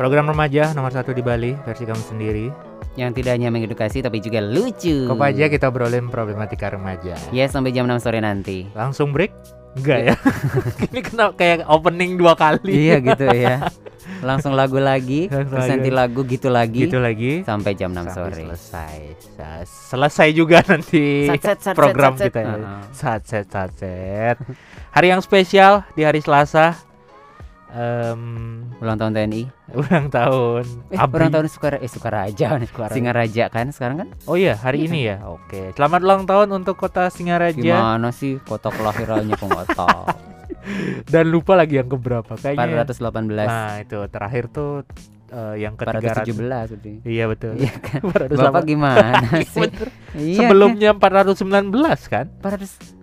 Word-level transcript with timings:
Program 0.00 0.24
remaja 0.24 0.72
nomor 0.72 0.88
satu 0.88 1.12
di 1.12 1.20
Bali 1.20 1.52
versi 1.60 1.84
kamu 1.84 2.00
sendiri. 2.02 2.46
Yang 2.96 3.20
tidak 3.20 3.32
hanya 3.36 3.52
mengedukasi 3.52 4.00
tapi 4.00 4.16
juga 4.18 4.40
lucu. 4.40 5.04
Kopaja 5.04 5.46
kita 5.46 5.68
obrolin 5.68 6.08
problematika 6.08 6.72
remaja. 6.72 7.20
Ya 7.30 7.44
sampai 7.46 7.68
jam 7.70 7.84
6 7.84 8.00
sore 8.00 8.18
nanti. 8.18 8.64
Langsung 8.72 9.12
break? 9.12 9.28
Enggak 9.70 9.98
ya? 10.02 10.14
Ini 10.88 11.00
kenapa 11.00 11.32
kayak 11.36 11.68
opening 11.68 12.16
dua 12.16 12.32
kali? 12.32 12.72
iya 12.80 12.96
gitu 12.98 13.28
ya. 13.28 13.68
Langsung 14.20 14.52
lagu 14.52 14.80
lagi, 14.80 15.28
Langsung 15.28 15.52
terus 15.52 15.62
lagu. 15.62 15.72
nanti 15.76 15.90
lagu 15.92 16.20
gitu 16.24 16.48
lagi 16.48 16.80
Gitu 16.82 16.98
lagi. 16.98 17.32
sampai 17.44 17.72
jam 17.76 17.92
6 17.92 18.00
Sampai 18.00 18.10
sore. 18.10 18.34
selesai. 18.42 18.96
Sa- 19.36 19.64
Selesai 19.68 20.28
juga 20.32 20.64
nanti 20.72 21.28
Sat, 21.28 21.40
sat, 21.44 21.58
sat, 21.60 21.74
program 21.76 22.16
sat, 22.16 22.18
sat. 22.18 22.26
kita 22.26 22.40
ya. 22.40 22.56
Sat 22.90 23.20
set 23.22 23.46
sat 23.46 23.70
set. 23.76 24.36
Hari 24.90 25.06
yang 25.08 25.20
spesial 25.20 25.84
di 25.92 26.02
hari 26.02 26.18
Selasa. 26.18 26.88
Em, 27.70 28.66
Ulang 28.82 28.98
tahun 28.98 29.12
TNI. 29.14 29.42
ulang 29.78 30.06
tahun. 30.08 30.64
Eh, 30.90 30.98
Abri. 30.98 31.22
ulang 31.22 31.32
tahun 31.32 31.46
Sukara 31.46 31.78
eh 31.78 31.86
Sukaraja. 31.86 32.58
Sukaraja. 32.58 32.94
Singaraja 32.94 33.44
kan 33.46 33.70
sekarang 33.70 33.96
kan? 34.02 34.08
Oh 34.26 34.34
iya, 34.34 34.58
hari 34.58 34.90
ini 34.90 35.06
ya. 35.06 35.22
Oke. 35.22 35.70
Selamat 35.72 36.00
ulang 36.02 36.22
tahun 36.26 36.48
untuk 36.52 36.74
Kota 36.74 37.06
Singaraja 37.08 37.54
Gimana 37.54 38.10
sih 38.10 38.42
foto 38.42 38.68
kelahirannya 38.68 39.38
kok 39.38 39.46
nggak 39.46 39.68
tahu. 39.72 40.02
dan 41.14 41.24
lupa 41.30 41.54
lagi 41.54 41.78
yang 41.78 41.86
keberapa 41.86 42.34
kayaknya. 42.34 42.82
418 42.82 43.46
Nah, 43.46 43.72
itu 43.78 43.98
terakhir 44.10 44.44
tuh 44.50 44.82
eh, 45.30 45.54
yang 45.62 45.78
ke 45.78 45.84
300. 45.86 46.26
417 46.26 46.74
udah. 46.74 46.94
Iya 47.06 47.24
betul. 47.30 47.52
Iya 47.54 47.74
kan. 47.78 48.00
418. 48.34 48.34
Bapak 48.34 48.62
gimana 48.66 49.14
Iya, 49.30 49.46
sih? 49.46 49.68
Iya 50.18 50.38
Sebelumnya 50.42 50.90
419 50.98 51.70
kan? 52.10 52.26
kan? 52.26 52.26
400 52.42 52.98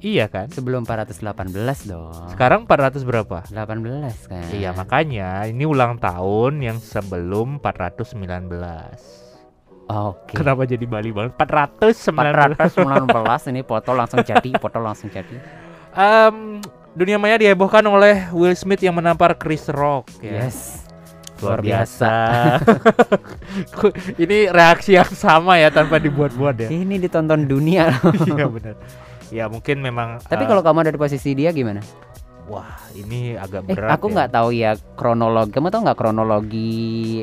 Iya 0.00 0.32
kan? 0.32 0.48
sebelum 0.48 0.88
418 0.88 1.92
dong. 1.92 2.12
Sekarang 2.32 2.64
400 2.64 3.04
berapa? 3.04 3.44
18 3.52 4.32
kan. 4.32 4.48
Iya, 4.48 4.72
makanya 4.72 5.44
ini 5.44 5.68
ulang 5.68 6.00
tahun 6.00 6.64
yang 6.64 6.80
sebelum 6.80 7.60
419. 7.60 8.16
Oke. 9.90 10.38
Kenapa 10.38 10.62
jadi 10.64 10.84
Bali 10.86 11.10
banget? 11.12 11.36
419. 11.36 12.56
419 12.56 13.50
ini 13.52 13.60
foto 13.66 13.90
langsung 13.92 14.22
jadi, 14.22 14.50
foto 14.62 14.78
langsung 14.78 15.12
jadi. 15.12 15.36
Em, 15.90 16.62
dunia 16.94 17.18
maya 17.18 17.36
dihebohkan 17.36 17.82
oleh 17.84 18.30
Will 18.30 18.54
Smith 18.54 18.80
yang 18.80 18.94
menampar 18.94 19.34
Chris 19.34 19.66
Rock 19.68 20.08
ya. 20.22 20.46
Yes. 20.46 20.86
Luar 21.40 21.64
biasa. 21.64 22.12
Ini 24.22 24.52
reaksi 24.52 24.92
yang 24.92 25.08
sama 25.08 25.56
ya 25.56 25.72
tanpa 25.72 25.96
dibuat-buat 25.96 26.68
ya. 26.68 26.68
Ini 26.68 27.00
ditonton 27.00 27.48
dunia 27.48 27.90
loh. 27.90 28.12
Iya 28.30 28.46
benar. 28.46 28.76
Ya 29.30 29.46
mungkin 29.46 29.78
memang 29.78 30.18
Tapi 30.20 30.42
eh, 30.42 30.48
kalau 30.48 30.60
kamu 30.60 30.78
ada 30.80 30.92
di 30.92 30.98
posisi 30.98 31.32
dia 31.32 31.50
gimana? 31.50 31.80
wah 32.44 32.66
ini 32.92 33.38
agak 33.38 33.62
Eh, 33.64 33.78
berat. 33.78 33.94
aku 33.94 34.06
ya. 34.06 34.12
nggak 34.12 34.30
tahu 34.32 34.48
ya 34.50 34.70
kronologi. 34.94 35.54
Kamu 35.54 35.70
tahu 35.70 35.80
nggak 35.86 35.94
kronologi 35.96 37.22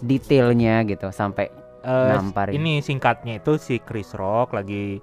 detailnya 0.00 0.84
gitu 0.84 1.10
sampai 1.10 1.50
Eh, 1.78 2.10
nampar 2.10 2.50
ini 2.50 2.80
singkatnya 2.80 3.38
itu 3.38 3.54
si 3.56 3.78
Chris 3.78 4.10
Rock 4.12 4.50
lagi 4.52 4.98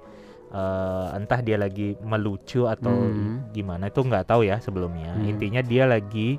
eh, 0.52 1.08
entah 1.14 1.40
dia 1.40 1.56
lagi 1.56 1.96
melucu 2.00 2.66
atau 2.66 2.92
Hmm. 2.92 3.48
gimana 3.52 3.88
itu 3.88 4.00
nggak 4.00 4.26
tahu 4.26 4.44
ya 4.44 4.58
sebelumnya. 4.58 5.14
Hmm. 5.14 5.26
Intinya 5.26 5.62
dia 5.62 5.86
lagi 5.86 6.38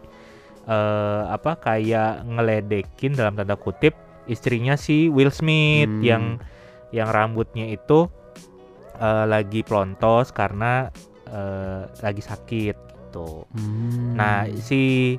eh, 0.64 1.22
apa 1.26 1.54
kayak 1.56 2.26
ngeledekin 2.26 3.14
dalam 3.14 3.34
tanda 3.34 3.54
kutip 3.54 3.94
istrinya 4.26 4.74
si 4.74 5.06
Will 5.06 5.30
Smith 5.30 5.86
Hmm. 5.88 6.02
yang 6.02 6.24
yang 6.90 7.08
rambutnya 7.08 7.66
itu 7.68 8.10
eh, 8.96 9.24
lagi 9.24 9.60
plontos 9.60 10.30
karena 10.30 10.88
eh, 11.24 11.82
lagi 11.96 12.20
sakit 12.20 12.76
gitu. 13.06 13.44
Hmm. 13.48 14.14
Nah, 14.14 14.36
si 14.58 15.14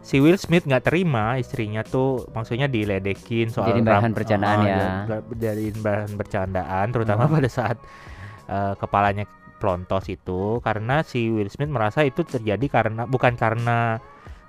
si 0.00 0.18
Will 0.18 0.34
Smith 0.34 0.64
nggak 0.64 0.82
terima 0.84 1.36
istrinya 1.36 1.80
tuh 1.80 2.26
maksudnya 2.28 2.66
diledekin 2.66 3.46
soal 3.46 3.70
Jadi 3.70 3.80
bahan 3.82 4.10
ram- 4.10 4.16
bercandaan 4.16 4.58
Ah, 4.58 4.66
ya. 4.66 4.82
ba- 5.06 5.24
Dari 5.30 5.70
bahan 5.70 6.12
bercandaan 6.12 6.86
terutama 6.90 7.24
Oh. 7.24 7.30
pada 7.30 7.46
saat 7.48 7.78
eh, 8.44 8.74
kepalanya 8.74 9.22
plontos 9.56 10.08
itu 10.08 10.58
karena 10.58 11.00
si 11.02 11.30
Will 11.30 11.46
Smith 11.46 11.70
merasa 11.70 12.02
itu 12.02 12.20
terjadi 12.22 12.66
karena 12.66 13.06
bukan 13.06 13.34
karena 13.34 14.02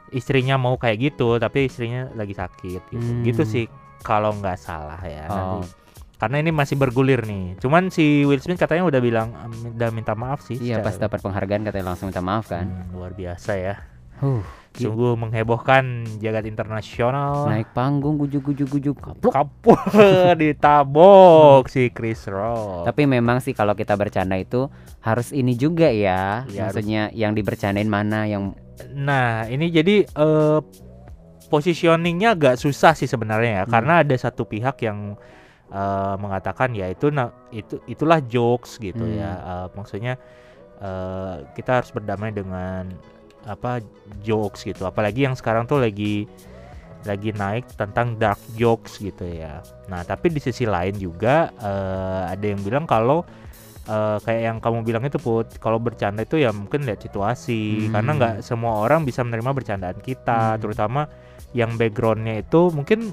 istrinya 0.09 0.55
mau 0.55 0.73
kayak 0.75 0.97
gitu 1.03 1.37
tapi 1.37 1.65
istrinya 1.65 2.09
lagi 2.13 2.33
sakit 2.33 2.81
gitu. 2.89 2.97
Hmm. 3.13 3.21
Gitu 3.21 3.43
sih 3.43 3.65
kalau 4.01 4.33
nggak 4.33 4.57
salah 4.57 4.97
ya. 4.99 5.25
Oh. 5.27 5.61
Nanti 5.61 5.69
karena 6.23 6.39
ini 6.39 6.55
masih 6.55 6.79
bergulir 6.79 7.27
nih. 7.27 7.59
Cuman 7.59 7.91
si 7.91 8.23
Will 8.23 8.39
Smith 8.39 8.55
katanya 8.55 8.87
udah 8.87 9.03
bilang 9.03 9.35
udah 9.75 9.91
minta 9.91 10.15
maaf 10.15 10.39
sih. 10.47 10.55
Iya 10.55 10.79
pas 10.79 10.95
dapat 10.95 11.19
penghargaan 11.19 11.67
katanya 11.67 11.91
langsung 11.91 12.07
minta 12.07 12.23
maaf 12.23 12.47
kan. 12.47 12.63
Hmm, 12.63 12.95
luar 12.95 13.11
biasa 13.11 13.51
ya. 13.59 13.75
Huh. 14.23 14.39
Sungguh 14.73 15.19
menghebohkan 15.19 16.07
jagat 16.17 16.47
internasional. 16.47 17.45
naik 17.45 17.75
panggung 17.75 18.15
gujuk-gujuk-gujuk 18.17 18.95
kapluk. 18.95 19.35
Kapur 19.35 19.77
ditabok 20.41 21.67
si 21.67 21.91
Chris 21.91 22.23
Rock. 22.25 22.87
Tapi 22.87 23.03
memang 23.03 23.43
sih 23.43 23.51
kalau 23.51 23.75
kita 23.75 23.93
bercanda 23.93 24.39
itu 24.39 24.71
harus 25.03 25.29
ini 25.29 25.53
juga 25.53 25.91
ya. 25.91 26.47
Iya, 26.47 26.71
Maksudnya 26.71 27.11
yang 27.11 27.35
dibercandain 27.35 27.91
mana 27.91 28.23
yang 28.23 28.55
Nah, 28.89 29.45
ini 29.45 29.69
jadi 29.69 30.07
eh 30.07 30.59
positioningnya 31.45 32.33
agak 32.33 32.55
susah 32.57 32.97
sih 32.97 33.05
sebenarnya 33.05 33.61
ya, 33.61 33.63
Hmm. 33.65 33.71
karena 33.71 33.93
ada 34.01 34.15
satu 34.17 34.49
pihak 34.49 34.81
yang 34.81 35.13
eh, 35.73 36.15
mengatakan 36.15 36.71
ya 36.71 36.87
itu 36.87 37.09
na- 37.09 37.33
itu 37.49 37.81
itulah 37.85 38.21
jokes 38.21 38.77
gitu 38.77 39.01
Hmm. 39.01 39.17
ya. 39.17 39.31
Eh, 39.33 39.67
maksudnya 39.73 40.13
eh, 40.77 41.35
kita 41.53 41.81
harus 41.81 41.89
berdamai 41.89 42.29
dengan 42.29 42.93
apa 43.43 43.81
jokes 44.21 44.63
gitu. 44.63 44.83
Apalagi 44.83 45.25
yang 45.25 45.33
sekarang 45.33 45.65
tuh 45.65 45.81
lagi 45.81 46.29
lagi 47.03 47.35
naik 47.35 47.67
tentang 47.75 48.15
dark 48.15 48.39
jokes 48.55 48.95
gitu 48.95 49.27
ya. 49.27 49.59
Nah, 49.91 50.03
tapi 50.03 50.31
di 50.31 50.39
sisi 50.39 50.63
lain 50.63 50.95
juga 50.95 51.51
eh, 51.51 52.23
ada 52.31 52.45
yang 52.45 52.61
bilang 52.61 52.85
kalau 52.85 53.27
eh, 53.83 54.17
kayak 54.23 54.41
yang 54.43 54.57
kamu 54.63 54.83
bilang 54.83 55.03
itu 55.03 55.19
put 55.19 55.59
kalau 55.59 55.75
bercanda 55.75 56.23
itu 56.23 56.39
ya 56.39 56.55
mungkin 56.55 56.87
lihat 56.87 57.03
situasi 57.03 57.87
Hmm. 57.87 57.91
karena 57.91 58.11
nggak 58.15 58.35
semua 58.39 58.79
orang 58.79 59.03
bisa 59.03 59.19
menerima 59.19 59.51
bercandaan 59.51 59.99
kita 59.99 60.55
Hmm. 60.55 60.59
terutama 60.63 61.01
yang 61.51 61.75
backgroundnya 61.75 62.39
itu 62.39 62.71
mungkin 62.71 63.11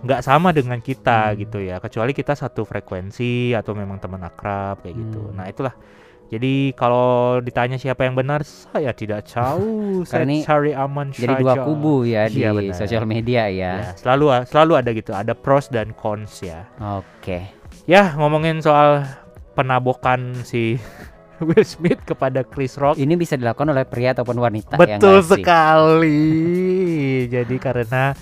nggak 0.00 0.20
sama 0.20 0.50
dengan 0.50 0.78
kita 0.78 1.30
Hmm. 1.30 1.36
gitu 1.38 1.58
ya 1.58 1.76
kecuali 1.76 2.10
kita 2.10 2.32
satu 2.32 2.62
frekuensi 2.62 3.52
atau 3.52 3.72
memang 3.72 3.96
teman 3.96 4.20
akrab 4.20 4.80
kayak 4.80 4.96
gitu 4.96 5.20
Hmm. 5.22 5.34
nah 5.34 5.46
itulah 5.46 5.74
jadi 6.30 6.70
kalau 6.72 7.08
ditanya 7.38 7.74
siapa 7.74 8.06
yang 8.06 8.14
benar 8.14 8.40
saya 8.40 8.92
tidak 8.92 9.26
tahu 9.26 9.68
saya 10.08 10.22
ini 10.22 10.40
cari 10.40 10.72
aman 10.72 11.10
jadi 11.10 11.34
dua 11.36 11.54
kubu 11.60 12.04
ya 12.04 12.26
di 12.26 12.40
benar. 12.40 12.72
sosial 12.72 13.02
media 13.04 13.44
ya 13.44 13.72
ya. 13.82 13.92
selalu 13.94 14.46
selalu 14.46 14.72
ada 14.74 14.90
gitu 14.90 15.10
ada 15.10 15.34
pros 15.34 15.66
dan 15.68 15.92
cons 15.92 16.40
ya 16.40 16.64
Oke. 16.78 17.50
ya 17.84 18.14
ngomongin 18.14 18.58
soal 18.58 19.02
penabokan 19.52 20.32
si 20.40 20.78
Will 21.40 21.64
Smith 21.64 22.04
kepada 22.04 22.44
Chris 22.44 22.76
Rock 22.76 22.94
Ini 22.94 23.16
bisa 23.16 23.32
dilakukan 23.32 23.64
oleh 23.66 23.82
pria 23.82 24.12
ataupun 24.12 24.36
wanita 24.36 24.76
ya 24.76 25.00
betul 25.00 25.20
sih? 25.20 25.40
sekali 25.40 26.20
jadi 27.26 27.56
karena 27.56 28.12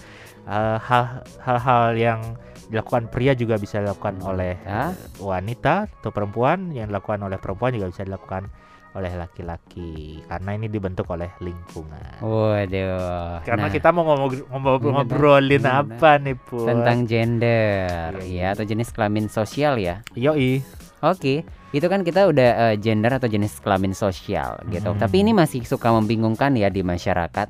eh, 0.49 0.79
hal- 0.81 1.21
hal-hal 1.39 1.85
yang 1.95 2.21
dilakukan 2.67 3.09
pria 3.09 3.33
juga 3.33 3.57
bisa 3.57 3.79
dilakukan 3.79 4.21
oleh 4.21 4.57
Ya. 4.61 4.93
wanita 5.19 5.89
atau 5.91 6.09
perempuan 6.09 6.69
yang 6.71 6.89
dilakukan 6.89 7.21
oleh 7.23 7.37
perempuan 7.37 7.73
juga 7.73 7.89
bisa 7.89 8.03
dilakukan 8.03 8.49
oleh 8.91 9.13
laki-laki 9.15 10.21
karena 10.27 10.51
ini 10.53 10.67
dibentuk 10.67 11.07
oleh 11.07 11.29
lingkungan 11.39 12.19
Waduh. 12.19 13.41
karena 13.41 13.69
Nah, 13.69 13.71
kita 13.71 13.89
mau 13.89 14.03
ngomong 14.03 14.31
ngomong- 14.49 14.81
Bener, 14.81 14.93
ngobrolin 14.99 15.61
bener. 15.61 15.81
apa 15.87 16.11
nih 16.19 16.37
pun 16.37 16.67
tentang 16.67 16.99
gender 17.05 18.11
Iya, 18.17 18.21
ya 18.21 18.27
iya. 18.27 18.47
atau 18.53 18.65
jenis 18.65 18.89
kelamin 18.91 19.29
sosial 19.29 19.77
ya. 19.77 20.01
yoi 20.13 20.61
Oke, 20.99 21.47
itu 21.71 21.87
kan 21.87 22.03
kita 22.03 22.27
udah 22.27 22.49
eh, 22.67 22.77
gender 22.77 23.15
atau 23.15 23.31
jenis 23.31 23.63
kelamin 23.63 23.95
sosial 23.95 24.59
gitu. 24.67 24.91
Hmm. 24.91 24.99
Tapi 24.99 25.23
ini 25.23 25.31
masih 25.31 25.63
suka 25.63 25.95
membingungkan 25.95 26.51
ya 26.53 26.67
di 26.67 26.83
masyarakat. 26.83 27.47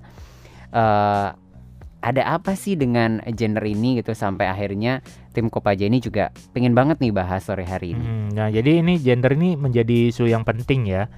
Eh 0.68 1.28
ada 1.98 2.38
apa 2.38 2.54
sih 2.54 2.78
dengan 2.78 3.18
gender 3.34 3.64
ini 3.66 3.98
gitu 3.98 4.14
sampai 4.14 4.46
akhirnya 4.46 5.02
tim 5.34 5.50
Kopaja 5.50 5.82
ini 5.82 5.98
juga 5.98 6.30
pengen 6.54 6.70
banget 6.70 7.02
nih 7.02 7.10
bahas 7.10 7.42
sore 7.42 7.66
hari 7.66 7.94
ini. 7.94 8.06
Hmm, 8.06 8.26
nah, 8.38 8.48
jadi 8.50 8.82
ini 8.82 9.02
gender 9.02 9.34
ini 9.34 9.58
menjadi 9.58 10.14
isu 10.14 10.30
yang 10.30 10.46
penting 10.46 10.86
ya. 10.86 11.10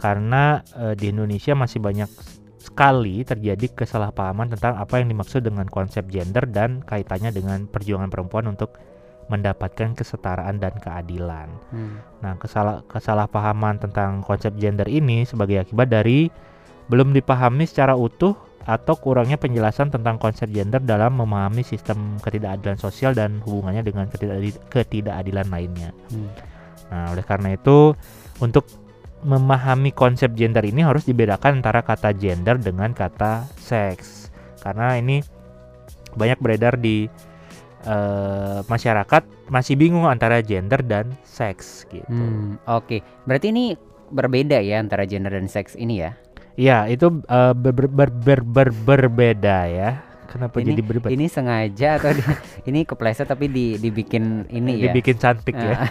Karena 0.00 0.64
eh, 0.78 0.94
di 0.96 1.12
Indonesia 1.12 1.52
masih 1.52 1.84
banyak 1.84 2.08
sekali 2.56 3.24
terjadi 3.24 3.84
kesalahpahaman 3.84 4.56
tentang 4.56 4.80
apa 4.80 5.00
yang 5.00 5.12
dimaksud 5.12 5.44
dengan 5.44 5.68
konsep 5.68 6.08
gender 6.08 6.48
dan 6.48 6.80
kaitannya 6.84 7.32
dengan 7.32 7.68
perjuangan 7.68 8.08
perempuan 8.08 8.48
untuk 8.48 8.80
mendapatkan 9.28 9.92
kesetaraan 9.92 10.56
dan 10.56 10.72
keadilan. 10.80 11.52
Hmm. 11.68 12.00
Nah, 12.24 12.40
kesalah 12.40 12.80
kesalahpahaman 12.88 13.76
tentang 13.76 14.24
konsep 14.24 14.56
gender 14.56 14.88
ini 14.88 15.28
sebagai 15.28 15.68
akibat 15.68 15.92
dari 15.92 16.32
belum 16.88 17.12
dipahami 17.12 17.68
secara 17.68 17.92
utuh 17.92 18.47
atau 18.68 19.00
kurangnya 19.00 19.40
penjelasan 19.40 19.88
tentang 19.88 20.20
konsep 20.20 20.52
gender 20.52 20.76
dalam 20.84 21.16
memahami 21.16 21.64
sistem 21.64 22.20
ketidakadilan 22.20 22.76
sosial 22.76 23.16
dan 23.16 23.40
hubungannya 23.40 23.80
dengan 23.80 24.12
ketidakadi- 24.12 24.60
ketidakadilan 24.68 25.48
lainnya. 25.48 25.90
Hmm. 26.12 26.28
Nah, 26.92 27.16
oleh 27.16 27.24
karena 27.24 27.56
itu 27.56 27.96
untuk 28.44 28.68
memahami 29.24 29.90
konsep 29.96 30.36
gender 30.36 30.62
ini 30.62 30.84
harus 30.84 31.08
dibedakan 31.08 31.64
antara 31.64 31.80
kata 31.82 32.12
gender 32.14 32.60
dengan 32.60 32.92
kata 32.92 33.48
seks. 33.56 34.30
karena 34.58 34.98
ini 34.98 35.22
banyak 36.18 36.42
beredar 36.42 36.74
di 36.82 37.06
eh, 37.86 38.58
masyarakat 38.66 39.22
masih 39.48 39.78
bingung 39.78 40.04
antara 40.04 40.42
gender 40.42 40.82
dan 40.82 41.14
seks 41.22 41.86
gitu. 41.88 42.10
Hmm, 42.10 42.58
Oke, 42.66 43.06
berarti 43.22 43.54
ini 43.54 43.78
berbeda 44.10 44.58
ya 44.60 44.82
antara 44.82 45.06
gender 45.06 45.30
dan 45.30 45.46
seks 45.46 45.78
ini 45.78 46.02
ya? 46.02 46.18
Iya, 46.58 46.90
itu 46.90 47.22
eh, 47.22 47.52
ber, 47.54 47.72
ber, 47.72 47.86
ber, 47.86 48.10
ber, 48.10 48.40
ber- 48.42 48.74
berbeda 48.74 49.58
ya. 49.70 49.90
Kenapa 50.28 50.58
Ini- 50.60 50.74
jadi 50.74 50.82
berbeda? 50.82 51.14
Ini 51.14 51.26
sengaja 51.30 51.88
atau 51.96 52.10
di- 52.12 52.20
ini 52.68 52.82
kepleset 52.84 53.30
tapi 53.30 53.46
di, 53.48 53.78
dibikin 53.78 54.44
ini 54.50 54.82
ya? 54.82 54.90
Dibikin 54.90 55.16
cantik 55.16 55.54
ya. 55.54 55.86
Ah. 55.86 55.88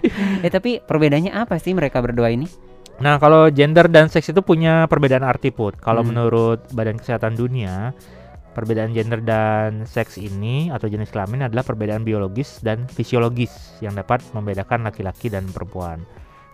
eh 0.44 0.50
tapi 0.50 0.80
perbedaannya 0.80 1.30
apa 1.30 1.60
sih 1.60 1.76
mereka 1.76 2.00
berdua 2.00 2.32
ini? 2.32 2.48
Nah, 2.98 3.20
kalau 3.22 3.46
gender 3.52 3.86
dan 3.86 4.10
seks 4.10 4.34
itu 4.34 4.42
punya 4.42 4.90
perbedaan 4.90 5.22
arti 5.22 5.54
put. 5.54 5.78
Kalau 5.78 6.02
Hmm. 6.02 6.10
menurut 6.10 6.66
Badan 6.74 6.98
Kesehatan 6.98 7.38
Dunia, 7.38 7.94
perbedaan 8.58 8.90
gender 8.90 9.22
dan 9.22 9.86
seks 9.86 10.18
ini 10.18 10.74
atau 10.74 10.90
jenis 10.90 11.14
kelamin 11.14 11.46
adalah 11.46 11.62
perbedaan 11.62 12.02
biologis 12.02 12.58
dan 12.58 12.90
fisiologis 12.90 13.78
yang 13.78 13.94
dapat 13.94 14.18
membedakan 14.34 14.82
laki-laki 14.82 15.30
dan 15.30 15.46
perempuan. 15.46 16.02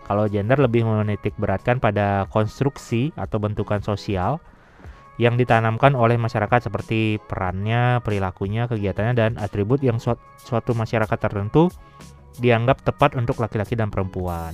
Kalau 0.05 0.29
gender 0.29 0.61
lebih 0.61 0.85
menitik 0.85 1.33
beratkan 1.41 1.81
pada 1.81 2.29
konstruksi 2.29 3.09
atau 3.17 3.41
bentukan 3.41 3.81
sosial 3.81 4.37
yang 5.17 5.33
ditanamkan 5.39 5.97
oleh 5.97 6.19
masyarakat 6.19 6.69
seperti 6.69 7.17
perannya, 7.25 8.03
perilakunya, 8.05 8.69
kegiatannya 8.69 9.13
dan 9.17 9.31
atribut 9.41 9.81
yang 9.81 9.97
suat- 9.97 10.21
suatu 10.37 10.77
masyarakat 10.77 11.17
tertentu 11.17 11.73
dianggap 12.37 12.83
tepat 12.83 13.15
untuk 13.15 13.39
laki-laki 13.39 13.73
dan 13.73 13.89
perempuan. 13.89 14.53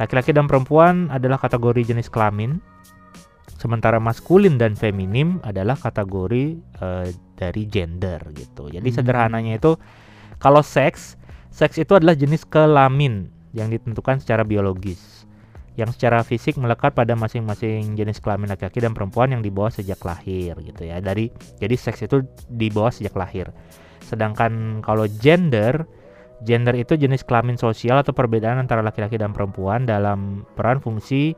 Laki-laki 0.00 0.32
dan 0.32 0.48
perempuan 0.48 1.12
adalah 1.12 1.36
kategori 1.36 1.92
jenis 1.92 2.08
kelamin, 2.08 2.58
sementara 3.60 4.00
maskulin 4.00 4.56
dan 4.56 4.74
feminim 4.74 5.38
adalah 5.44 5.76
kategori 5.76 6.56
eh, 6.56 7.08
dari 7.36 7.62
gender 7.68 8.20
gitu. 8.32 8.72
Jadi 8.72 8.88
Hmm. 8.90 8.96
sederhananya 8.96 9.60
itu 9.60 9.76
kalau 10.40 10.64
seks, 10.64 11.20
seks 11.52 11.76
itu 11.80 11.92
adalah 11.96 12.16
jenis 12.16 12.48
kelamin 12.48 13.35
yang 13.56 13.72
ditentukan 13.72 14.20
secara 14.20 14.44
biologis, 14.44 15.24
yang 15.80 15.88
secara 15.88 16.20
fisik 16.20 16.60
melekat 16.60 16.92
pada 16.92 17.16
masing-masing 17.16 17.96
jenis 17.96 18.20
kelamin 18.20 18.52
laki-laki 18.52 18.84
dan 18.84 18.92
perempuan 18.92 19.32
yang 19.32 19.40
dibawa 19.40 19.72
sejak 19.72 19.98
lahir 20.04 20.52
gitu 20.60 20.84
ya. 20.84 21.00
Dari 21.00 21.32
jadi 21.56 21.74
seks 21.74 22.04
itu 22.04 22.20
dibawa 22.52 22.92
sejak 22.92 23.16
lahir. 23.16 23.50
Sedangkan 24.04 24.84
kalau 24.84 25.08
gender 25.08 25.88
Gender 26.44 26.76
itu 26.76 27.00
jenis 27.00 27.24
kelamin 27.24 27.56
sosial 27.56 28.04
atau 28.04 28.12
perbedaan 28.12 28.60
antara 28.60 28.84
laki-laki 28.84 29.16
dan 29.16 29.32
perempuan 29.32 29.88
dalam 29.88 30.44
peran 30.52 30.84
fungsi, 30.84 31.32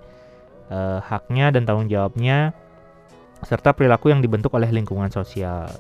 eh, 0.75 0.99
haknya 0.99 1.55
dan 1.55 1.63
tanggung 1.63 1.87
jawabnya, 1.87 2.51
serta 3.47 3.71
perilaku 3.79 4.11
yang 4.11 4.19
dibentuk 4.19 4.51
oleh 4.59 4.67
lingkungan 4.75 5.07
sosial. 5.15 5.71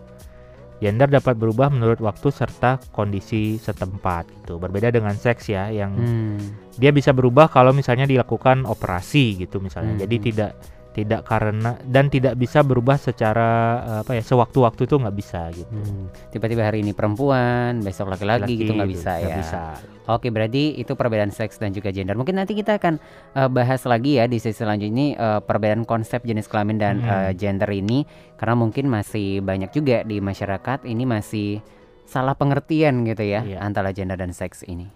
Gender 0.78 1.10
dapat 1.10 1.34
berubah 1.34 1.74
menurut 1.74 1.98
waktu 1.98 2.30
serta 2.30 2.78
kondisi 2.94 3.58
setempat 3.58 4.30
gitu. 4.42 4.62
Berbeda 4.62 4.94
dengan 4.94 5.14
seks 5.18 5.50
ya 5.50 5.68
yang 5.74 5.90
Hmm. 5.98 6.38
dia 6.78 6.94
bisa 6.94 7.10
berubah 7.10 7.50
kalau 7.50 7.74
misalnya 7.74 8.06
dilakukan 8.06 8.62
operasi 8.62 9.42
gitu 9.42 9.58
misalnya. 9.58 9.98
Hmm. 9.98 10.02
Jadi 10.06 10.16
tidak 10.22 10.50
tidak 10.98 11.22
karena 11.22 11.78
dan 11.86 12.10
tidak 12.10 12.34
bisa 12.34 12.60
berubah 12.60 12.98
secara 12.98 13.50
apa 14.02 14.18
ya 14.18 14.22
sewaktu-waktu 14.22 14.82
itu 14.82 14.98
nggak 14.98 15.14
bisa 15.14 15.46
gitu. 15.54 15.70
Hmm. 15.70 16.10
Tiba-tiba 16.28 16.66
hari 16.66 16.82
ini 16.82 16.90
perempuan, 16.90 17.78
besok 17.78 18.10
laki-laki 18.10 18.58
gitu 18.58 18.74
nggak 18.74 18.90
bisa 18.90 19.12
nggak 19.14 19.30
ya. 19.30 19.36
bisa. 19.38 19.62
Oke, 20.08 20.32
berarti 20.32 20.74
itu 20.74 20.96
perbedaan 20.96 21.28
seks 21.28 21.60
dan 21.60 21.70
juga 21.70 21.92
gender. 21.92 22.16
Mungkin 22.16 22.34
nanti 22.34 22.56
kita 22.56 22.80
akan 22.80 22.98
eh, 23.34 23.48
bahas 23.48 23.84
lagi 23.84 24.18
ya 24.18 24.24
di 24.24 24.40
sesi 24.40 24.58
selanjutnya 24.58 24.90
ini 24.90 25.06
eh, 25.12 25.40
perbedaan 25.40 25.84
konsep 25.84 26.24
jenis 26.24 26.50
kelamin 26.50 26.76
dan 26.76 26.94
Hmm. 26.98 27.30
eh, 27.30 27.32
gender 27.36 27.68
ini 27.68 28.02
karena 28.34 28.56
mungkin 28.56 28.88
masih 28.88 29.38
banyak 29.38 29.70
juga 29.70 30.02
di 30.02 30.18
masyarakat 30.18 30.82
ini 30.82 31.04
masih 31.04 31.60
salah 32.08 32.32
pengertian 32.32 33.04
gitu 33.04 33.20
ya 33.20 33.44
Iya. 33.44 33.60
antara 33.60 33.92
gender 33.92 34.16
dan 34.16 34.32
seks 34.32 34.64
ini. 34.64 34.88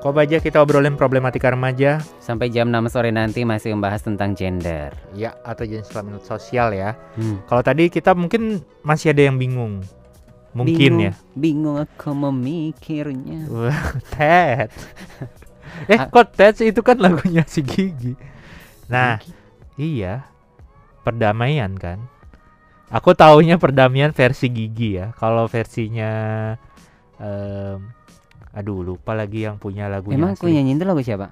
Kok 0.00 0.16
aja 0.16 0.40
kita 0.40 0.64
obrolin 0.64 0.96
problematika 0.96 1.52
remaja 1.52 2.00
Sampai 2.24 2.48
jam 2.48 2.72
6 2.72 2.88
sore 2.88 3.12
nanti 3.12 3.44
masih 3.44 3.76
membahas 3.76 4.00
tentang 4.00 4.32
gender. 4.32 4.96
ya 5.12 5.36
atau 5.44 5.68
jenis 5.68 5.92
kelamin 5.92 6.16
sosial 6.24 6.72
ya. 6.72 6.96
Hmm. 7.20 7.44
Kalau 7.44 7.60
tadi 7.60 7.92
kita 7.92 8.16
mungkin 8.16 8.64
masih 8.80 9.12
ada 9.12 9.28
yang 9.28 9.36
bingung. 9.36 9.84
Mungkin 10.56 11.04
bingung, 11.04 11.04
ya. 11.04 11.12
Bingung 11.36 11.76
aku 11.76 12.16
memikirnya. 12.16 13.44
Ted. 14.08 14.72
eh, 15.92 16.00
kok 16.08 16.32
Ted 16.32 16.56
itu 16.64 16.80
kan 16.80 16.96
lagunya 16.96 17.44
si 17.44 17.60
Gigi. 17.60 18.16
Nah, 18.88 19.20
iya. 19.76 20.24
Perdamaian 21.04 21.76
kan. 21.76 22.08
Aku 22.88 23.12
taunya 23.12 23.60
perdamaian 23.60 24.16
versi 24.16 24.48
Gigi 24.48 24.96
ya. 24.96 25.12
Kalau 25.14 25.44
versinya 25.44 26.56
aduh 28.50 28.82
lupa 28.82 29.14
lagi 29.14 29.46
yang 29.46 29.56
punya 29.56 29.86
lagunya 29.86 30.18
Emang 30.18 30.34
aku 30.34 30.50
nyanyiin 30.50 30.78
itu 30.78 30.86
lagu 30.86 31.02
siapa? 31.02 31.30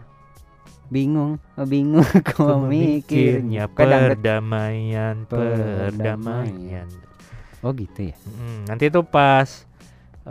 Bingung, 0.88 1.36
oh, 1.36 1.66
bingung 1.68 2.06
aku 2.20 2.48
dangdut. 3.92 4.16
perdamaian, 4.16 5.16
Perdamaian. 5.28 6.88
Oh 7.60 7.74
gitu 7.74 8.08
ya. 8.08 8.16
Mm, 8.16 8.70
nanti 8.70 8.88
itu 8.88 9.00
pas 9.04 9.68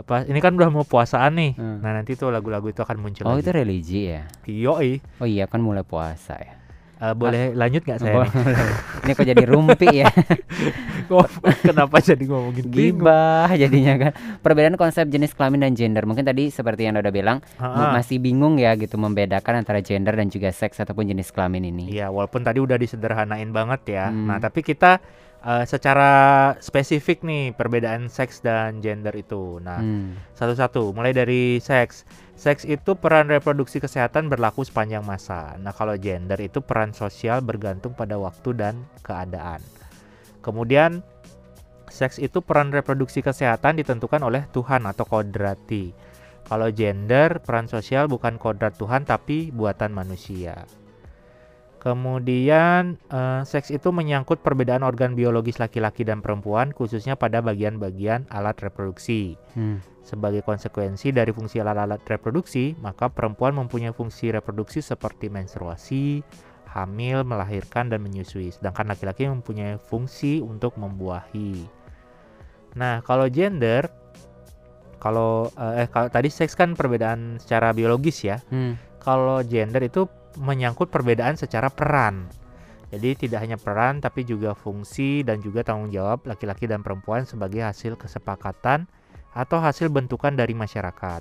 pas 0.06 0.22
ini 0.26 0.38
kan 0.38 0.54
udah 0.54 0.70
mau 0.70 0.82
puasaan 0.82 1.34
nih. 1.38 1.52
Hmm. 1.54 1.78
Nah, 1.82 1.90
nanti 1.94 2.14
tuh 2.14 2.30
lagu-lagu 2.30 2.70
itu 2.70 2.80
akan 2.82 2.96
muncul 2.98 3.26
Oh 3.26 3.34
lagi. 3.34 3.46
itu 3.46 3.50
religi 3.50 4.00
ya. 4.14 4.22
Yoi. 4.46 4.98
Oh 5.18 5.26
iya 5.26 5.46
kan 5.46 5.62
mulai 5.62 5.82
puasa 5.82 6.38
ya. 6.38 6.54
Eh, 6.98 7.14
boleh 7.14 7.54
lanjut 7.54 7.82
nggak 7.82 8.00
saya. 8.00 8.26
Ini 9.06 9.12
kok 9.12 9.22
jadi 9.24 9.44
rumpi 9.46 10.02
ya. 10.02 10.10
Kenapa 11.62 12.02
jadi 12.02 12.20
ngomongin? 12.20 12.66
Gibah 12.66 13.48
jadinya 13.54 13.94
kan. 13.96 14.12
Perbedaan 14.38 14.74
konsep 14.74 15.06
jenis 15.06 15.30
kelamin 15.30 15.62
dan 15.62 15.72
gender. 15.72 16.02
Mungkin 16.02 16.26
tadi 16.26 16.50
seperti 16.50 16.84
yang 16.84 16.98
udah 16.98 17.14
bilang 17.14 17.38
Ha-ha. 17.56 17.94
masih 17.94 18.18
bingung 18.18 18.58
ya 18.58 18.74
gitu 18.74 18.98
membedakan 18.98 19.62
antara 19.62 19.78
gender 19.78 20.12
dan 20.12 20.26
juga 20.26 20.50
seks 20.50 20.78
ataupun 20.78 21.06
jenis 21.06 21.30
kelamin 21.30 21.70
ini. 21.70 21.84
Iya, 21.88 22.10
walaupun 22.10 22.42
tadi 22.42 22.58
udah 22.58 22.74
disederhanain 22.74 23.48
banget 23.48 23.80
ya. 23.88 24.10
Hmm. 24.10 24.26
Nah, 24.26 24.38
tapi 24.38 24.60
kita 24.60 24.98
eh, 25.38 25.64
secara 25.64 26.10
spesifik 26.58 27.22
nih 27.22 27.54
perbedaan 27.54 28.10
seks 28.10 28.42
dan 28.42 28.82
gender 28.82 29.14
itu. 29.14 29.62
Nah, 29.62 29.78
Hmm. 29.78 30.18
satu-satu. 30.34 30.90
Mulai 30.90 31.14
dari 31.14 31.42
seks. 31.58 32.02
Seks 32.38 32.62
itu 32.62 32.94
peran 32.94 33.26
reproduksi 33.26 33.82
kesehatan 33.82 34.30
berlaku 34.30 34.62
sepanjang 34.62 35.02
masa. 35.02 35.58
Nah, 35.58 35.74
kalau 35.74 35.98
gender 35.98 36.38
itu 36.38 36.62
peran 36.62 36.94
sosial 36.94 37.42
bergantung 37.42 37.98
pada 37.98 38.14
waktu 38.14 38.54
dan 38.54 38.86
keadaan. 39.02 39.58
Kemudian 40.38 41.02
seks 41.90 42.22
itu 42.22 42.38
peran 42.38 42.70
reproduksi 42.70 43.26
kesehatan 43.26 43.82
ditentukan 43.82 44.22
oleh 44.22 44.46
Tuhan 44.54 44.86
atau 44.86 45.02
kodrati. 45.02 45.90
Kalau 46.46 46.70
gender 46.70 47.42
peran 47.42 47.66
sosial 47.66 48.06
bukan 48.06 48.38
kodrat 48.38 48.78
Tuhan 48.78 49.02
tapi 49.02 49.50
buatan 49.50 49.90
manusia. 49.90 50.62
Kemudian 51.88 53.00
eh, 53.08 53.40
seks 53.48 53.72
itu 53.72 53.88
menyangkut 53.96 54.44
perbedaan 54.44 54.84
organ 54.84 55.16
biologis 55.16 55.56
laki-laki 55.56 56.04
dan 56.04 56.20
perempuan 56.20 56.68
khususnya 56.68 57.16
pada 57.16 57.40
bagian-bagian 57.40 58.28
alat 58.28 58.60
reproduksi. 58.60 59.40
Hmm. 59.56 59.80
Sebagai 60.04 60.44
konsekuensi 60.44 61.16
dari 61.16 61.32
fungsi 61.32 61.64
alat-alat 61.64 62.04
reproduksi, 62.04 62.76
maka 62.84 63.08
perempuan 63.08 63.56
mempunyai 63.56 63.96
fungsi 63.96 64.28
reproduksi 64.28 64.84
seperti 64.84 65.32
menstruasi, 65.32 66.20
hamil, 66.68 67.24
melahirkan, 67.24 67.88
dan 67.88 68.04
menyusui. 68.04 68.52
Sedangkan 68.52 68.92
laki-laki 68.92 69.24
mempunyai 69.24 69.80
fungsi 69.80 70.44
untuk 70.44 70.76
membuahi. 70.76 71.64
Nah, 72.76 73.00
kalau 73.00 73.32
gender, 73.32 73.88
kalau 75.00 75.48
eh 75.56 75.84
eh, 75.84 75.88
kalau 75.88 76.12
tadi 76.12 76.28
seks 76.28 76.52
kan 76.52 76.76
perbedaan 76.76 77.40
secara 77.40 77.72
biologis 77.72 78.28
ya. 78.28 78.44
Hmm. 78.52 78.76
Kalau 79.00 79.40
gender 79.40 79.80
itu 79.88 80.04
menyangkut 80.38 80.88
perbedaan 80.88 81.34
secara 81.34 81.68
peran. 81.68 82.30
Jadi 82.88 83.28
tidak 83.28 83.44
hanya 83.44 83.60
peran 83.60 84.00
tapi 84.00 84.24
juga 84.24 84.56
fungsi 84.56 85.20
dan 85.20 85.44
juga 85.44 85.60
tanggung 85.60 85.92
jawab 85.92 86.24
laki-laki 86.24 86.64
dan 86.64 86.80
perempuan 86.80 87.28
sebagai 87.28 87.60
hasil 87.60 88.00
kesepakatan 88.00 88.88
atau 89.36 89.60
hasil 89.60 89.92
bentukan 89.92 90.32
dari 90.32 90.56
masyarakat. 90.56 91.20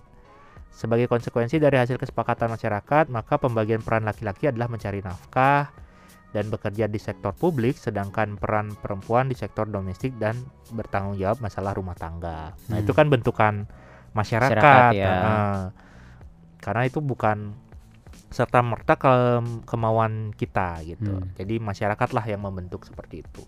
Sebagai 0.72 1.10
konsekuensi 1.12 1.58
dari 1.58 1.76
hasil 1.76 1.98
kesepakatan 2.00 2.54
masyarakat, 2.54 3.10
maka 3.12 3.36
pembagian 3.42 3.82
peran 3.84 4.06
laki-laki 4.06 4.48
adalah 4.48 4.70
mencari 4.70 5.02
nafkah 5.02 5.74
dan 6.32 6.54
bekerja 6.54 6.86
di 6.86 7.02
sektor 7.02 7.34
publik, 7.34 7.76
sedangkan 7.76 8.38
peran 8.38 8.78
perempuan 8.78 9.26
di 9.28 9.34
sektor 9.34 9.66
domestik 9.66 10.14
dan 10.22 10.38
bertanggung 10.72 11.18
jawab 11.18 11.42
masalah 11.42 11.74
rumah 11.74 11.98
tangga. 11.98 12.54
Nah, 12.70 12.78
Hmm. 12.78 12.84
itu 12.86 12.92
kan 12.94 13.10
bentukan 13.10 13.66
masyarakat. 14.14 14.54
Masyarakat, 14.54 14.94
ya. 14.96 15.08
Heeh. 15.10 15.60
karena 16.58 16.84
itu 16.84 17.00
bukan 17.00 17.56
serta 18.28 18.60
merta 18.60 19.00
ke 19.00 19.08
kemauan 19.64 20.36
kita 20.36 20.84
gitu. 20.84 21.24
Hmm. 21.24 21.32
Jadi 21.40 21.64
masyarakatlah 21.64 22.26
yang 22.28 22.44
membentuk 22.44 22.84
seperti 22.84 23.24
itu. 23.24 23.44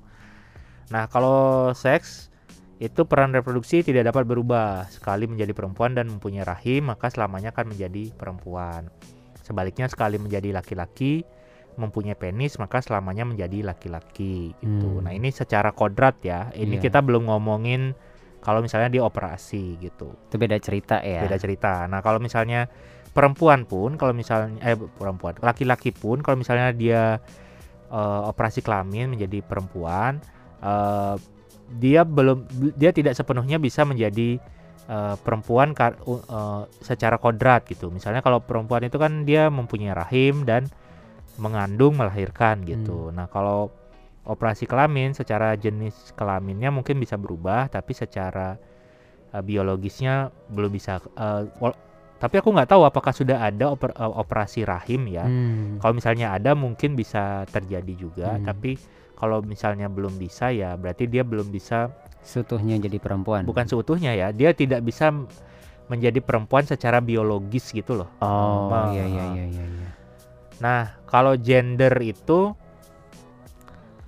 Nah, 0.89 1.05
kalau 1.12 1.69
seks 1.75 2.31
itu 2.79 3.03
peran 3.03 3.36
reproduksi 3.36 3.83
tidak 3.83 4.07
dapat 4.15 4.24
berubah. 4.24 4.88
Sekali 4.88 5.27
menjadi 5.27 5.51
perempuan 5.51 5.91
dan 6.00 6.07
mempunyai 6.07 6.48
rahim, 6.48 6.88
maka 6.88 7.12
selamanya 7.12 7.51
akan 7.51 7.75
menjadi 7.75 8.15
perempuan. 8.15 8.88
Sebaliknya 9.43 9.91
sekali 9.91 10.15
menjadi 10.15 10.55
laki-laki 10.55 11.27
mempunyai 11.79 12.15
penis, 12.15 12.59
maka 12.59 12.83
selamanya 12.83 13.24
menjadi 13.24 13.63
laki-laki 13.63 14.51
gitu. 14.59 15.00
Hmm. 15.00 15.03
Nah, 15.07 15.12
ini 15.15 15.31
secara 15.31 15.71
kodrat 15.71 16.19
ya. 16.24 16.51
Ini 16.51 16.75
Iya. 16.79 16.91
kita 16.91 17.00
belum 17.00 17.27
ngomongin 17.31 17.95
kalau 18.39 18.63
misalnya 18.63 18.88
dia 18.88 19.03
operasi 19.03 19.75
gitu 19.83 20.15
Itu 20.31 20.36
beda 20.39 20.55
cerita 20.63 21.00
ya. 21.03 21.24
beda 21.27 21.36
cerita. 21.39 21.83
Nah, 21.88 22.00
kalau 22.00 22.19
misalnya 22.19 22.67
perempuan 23.11 23.65
pun, 23.65 23.97
kalau 23.97 24.13
misalnya 24.13 24.59
eh 24.63 24.77
perempuan, 24.77 25.35
laki-laki 25.39 25.91
pun, 25.91 26.21
kalau 26.21 26.37
misalnya 26.39 26.71
dia 26.73 27.17
eh, 27.89 28.21
operasi 28.29 28.61
kelamin 28.61 29.13
menjadi 29.13 29.41
perempuan, 29.43 30.21
eh, 30.61 31.15
dia 31.79 32.01
belum, 32.01 32.49
dia 32.73 32.89
tidak 32.89 33.13
sepenuhnya 33.13 33.61
bisa 33.61 33.85
menjadi 33.85 34.41
eh, 34.89 35.15
perempuan 35.21 35.77
kar- 35.77 36.01
u- 36.09 36.21
eh, 36.25 36.63
secara 36.81 37.21
kodrat 37.21 37.65
gitu. 37.69 37.93
Misalnya 37.93 38.25
kalau 38.25 38.41
perempuan 38.41 38.85
itu 38.85 38.97
kan 38.97 39.25
dia 39.25 39.49
mempunyai 39.53 39.93
rahim 39.93 40.45
dan 40.45 40.65
mengandung 41.39 41.95
melahirkan 41.95 42.67
gitu. 42.67 43.15
Nah, 43.15 43.31
kalau 43.31 43.71
operasi 44.27 44.67
kelamin 44.67 45.15
secara 45.15 45.55
jenis 45.55 46.11
kelaminnya 46.13 46.69
mungkin 46.69 46.99
bisa 46.99 47.15
berubah, 47.15 47.71
tapi 47.71 47.95
secara 47.95 48.59
uh, 49.31 49.39
biologisnya 49.39 50.35
belum 50.51 50.69
bisa. 50.69 50.99
uh, 51.15 51.47
tapi 52.19 52.35
aku 52.38 52.51
nggak 52.51 52.69
tahu 52.69 52.83
apakah 52.83 53.09
sudah 53.09 53.41
ada 53.41 53.71
oper- 53.71 53.95
uh, 53.95 54.13
operasi 54.13 54.61
rahim 54.61 55.07
ya. 55.07 55.23
Hmm. 55.23 55.79
Kalau 55.79 55.95
misalnya 55.95 56.35
ada 56.35 56.51
mungkin 56.53 56.93
bisa 56.93 57.47
terjadi 57.47 57.93
juga, 57.95 58.35
Hmm. 58.35 58.43
tapi 58.43 58.75
kalau 59.15 59.39
misalnya 59.39 59.88
belum 59.88 60.15
bisa 60.15 60.51
ya 60.51 60.75
berarti 60.75 61.07
dia 61.07 61.23
belum 61.23 61.47
bisa 61.47 61.91
Sutuhnya 62.19 62.75
jadi 62.77 62.99
perempuan. 62.99 63.47
bukan 63.47 63.65
seutuhnya 63.65 64.11
ya, 64.13 64.29
dia 64.29 64.51
tidak 64.51 64.83
bisa 64.83 65.11
menjadi 65.88 66.21
perempuan 66.21 66.63
secara 66.63 66.99
biologis 66.99 67.71
gitu 67.71 67.97
loh. 67.97 68.09
Oh, 68.21 68.69
iya 68.93 69.03
iya 69.03 69.25
iya 69.33 69.45
iya. 69.49 69.65
iya. 69.65 69.89
Nah, 70.59 70.81
kalau 71.07 71.33
gender 71.33 71.89
itu 71.97 72.53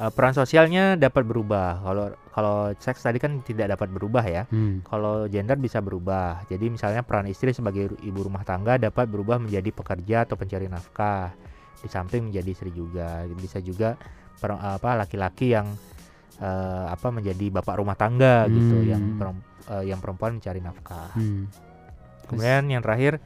uh, 0.02 0.10
peran 0.10 0.34
sosialnya 0.34 0.98
dapat 0.98 1.22
berubah. 1.22 1.86
Kalau 1.86 2.06
kalau 2.34 2.58
seks 2.82 3.06
tadi 3.06 3.22
kan 3.22 3.46
tidak 3.46 3.78
dapat 3.78 3.94
berubah 3.94 4.26
ya. 4.26 4.50
Hmm. 4.50 4.82
Kalau 4.82 5.30
gender 5.30 5.62
bisa 5.62 5.78
berubah. 5.78 6.42
Jadi 6.50 6.74
misalnya 6.74 7.06
peran 7.06 7.30
istri 7.30 7.54
sebagai 7.54 7.94
ibu 8.02 8.20
rumah 8.26 8.42
tangga 8.42 8.82
dapat 8.82 9.06
berubah 9.06 9.38
menjadi 9.38 9.70
pekerja 9.70 10.26
atau 10.26 10.34
pencari 10.34 10.66
nafkah. 10.66 11.30
Di 11.82 11.88
samping 11.88 12.34
menjadi 12.34 12.50
istri 12.50 12.74
juga. 12.74 13.22
Bisa 13.38 13.62
juga 13.62 13.94
per- 14.42 14.58
apa 14.58 14.98
laki-laki 15.06 15.54
yang 15.54 15.70
eh, 16.42 16.86
apa 16.90 17.14
menjadi 17.14 17.62
bapak 17.62 17.78
rumah 17.78 17.94
tangga 17.94 18.50
gitu, 18.50 18.82
Hmm. 18.82 18.90
yang 18.90 19.04
perem- 19.14 19.46
eh, 19.70 19.84
yang 19.94 20.02
perempuan 20.02 20.42
mencari 20.42 20.58
nafkah. 20.58 21.14
Hmm. 21.14 21.46
Kemudian 22.26 22.66
yang 22.66 22.82
terakhir 22.82 23.22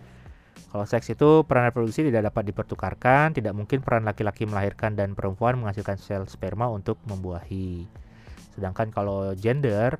kalau 0.75 0.83
seks 0.83 1.07
itu 1.11 1.47
peran 1.47 1.71
reproduksi 1.71 2.03
tidak 2.03 2.31
dapat 2.31 2.51
dipertukarkan, 2.51 3.31
tidak 3.31 3.55
mungkin 3.55 3.79
peran 3.79 4.03
laki-laki 4.03 4.43
melahirkan 4.43 4.95
dan 4.95 5.15
perempuan 5.15 5.55
menghasilkan 5.55 5.95
sel 5.95 6.27
sperma 6.27 6.67
untuk 6.67 6.99
membuahi. 7.07 7.87
Sedangkan 8.55 8.91
kalau 8.91 9.31
gender 9.35 9.95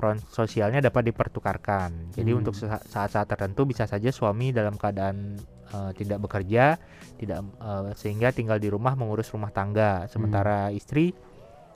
peran 0.00 0.18
sosialnya 0.32 0.80
dapat 0.80 1.12
dipertukarkan. 1.12 2.16
Jadi 2.16 2.30
Hmm. 2.32 2.40
untuk 2.40 2.54
sa- 2.56 2.82
saat-saat 2.82 3.30
tertentu 3.30 3.68
bisa 3.68 3.84
saja 3.84 4.08
suami 4.10 4.50
dalam 4.50 4.80
keadaan 4.80 5.36
eh, 5.74 5.90
tidak 5.96 6.22
bekerja, 6.28 6.78
tidak 7.18 7.38
eh, 7.44 7.92
sehingga 7.98 8.30
tinggal 8.30 8.62
di 8.62 8.68
rumah 8.70 8.94
mengurus 8.94 9.32
rumah 9.32 9.50
tangga, 9.50 10.06
sementara 10.06 10.70
istri 10.70 11.10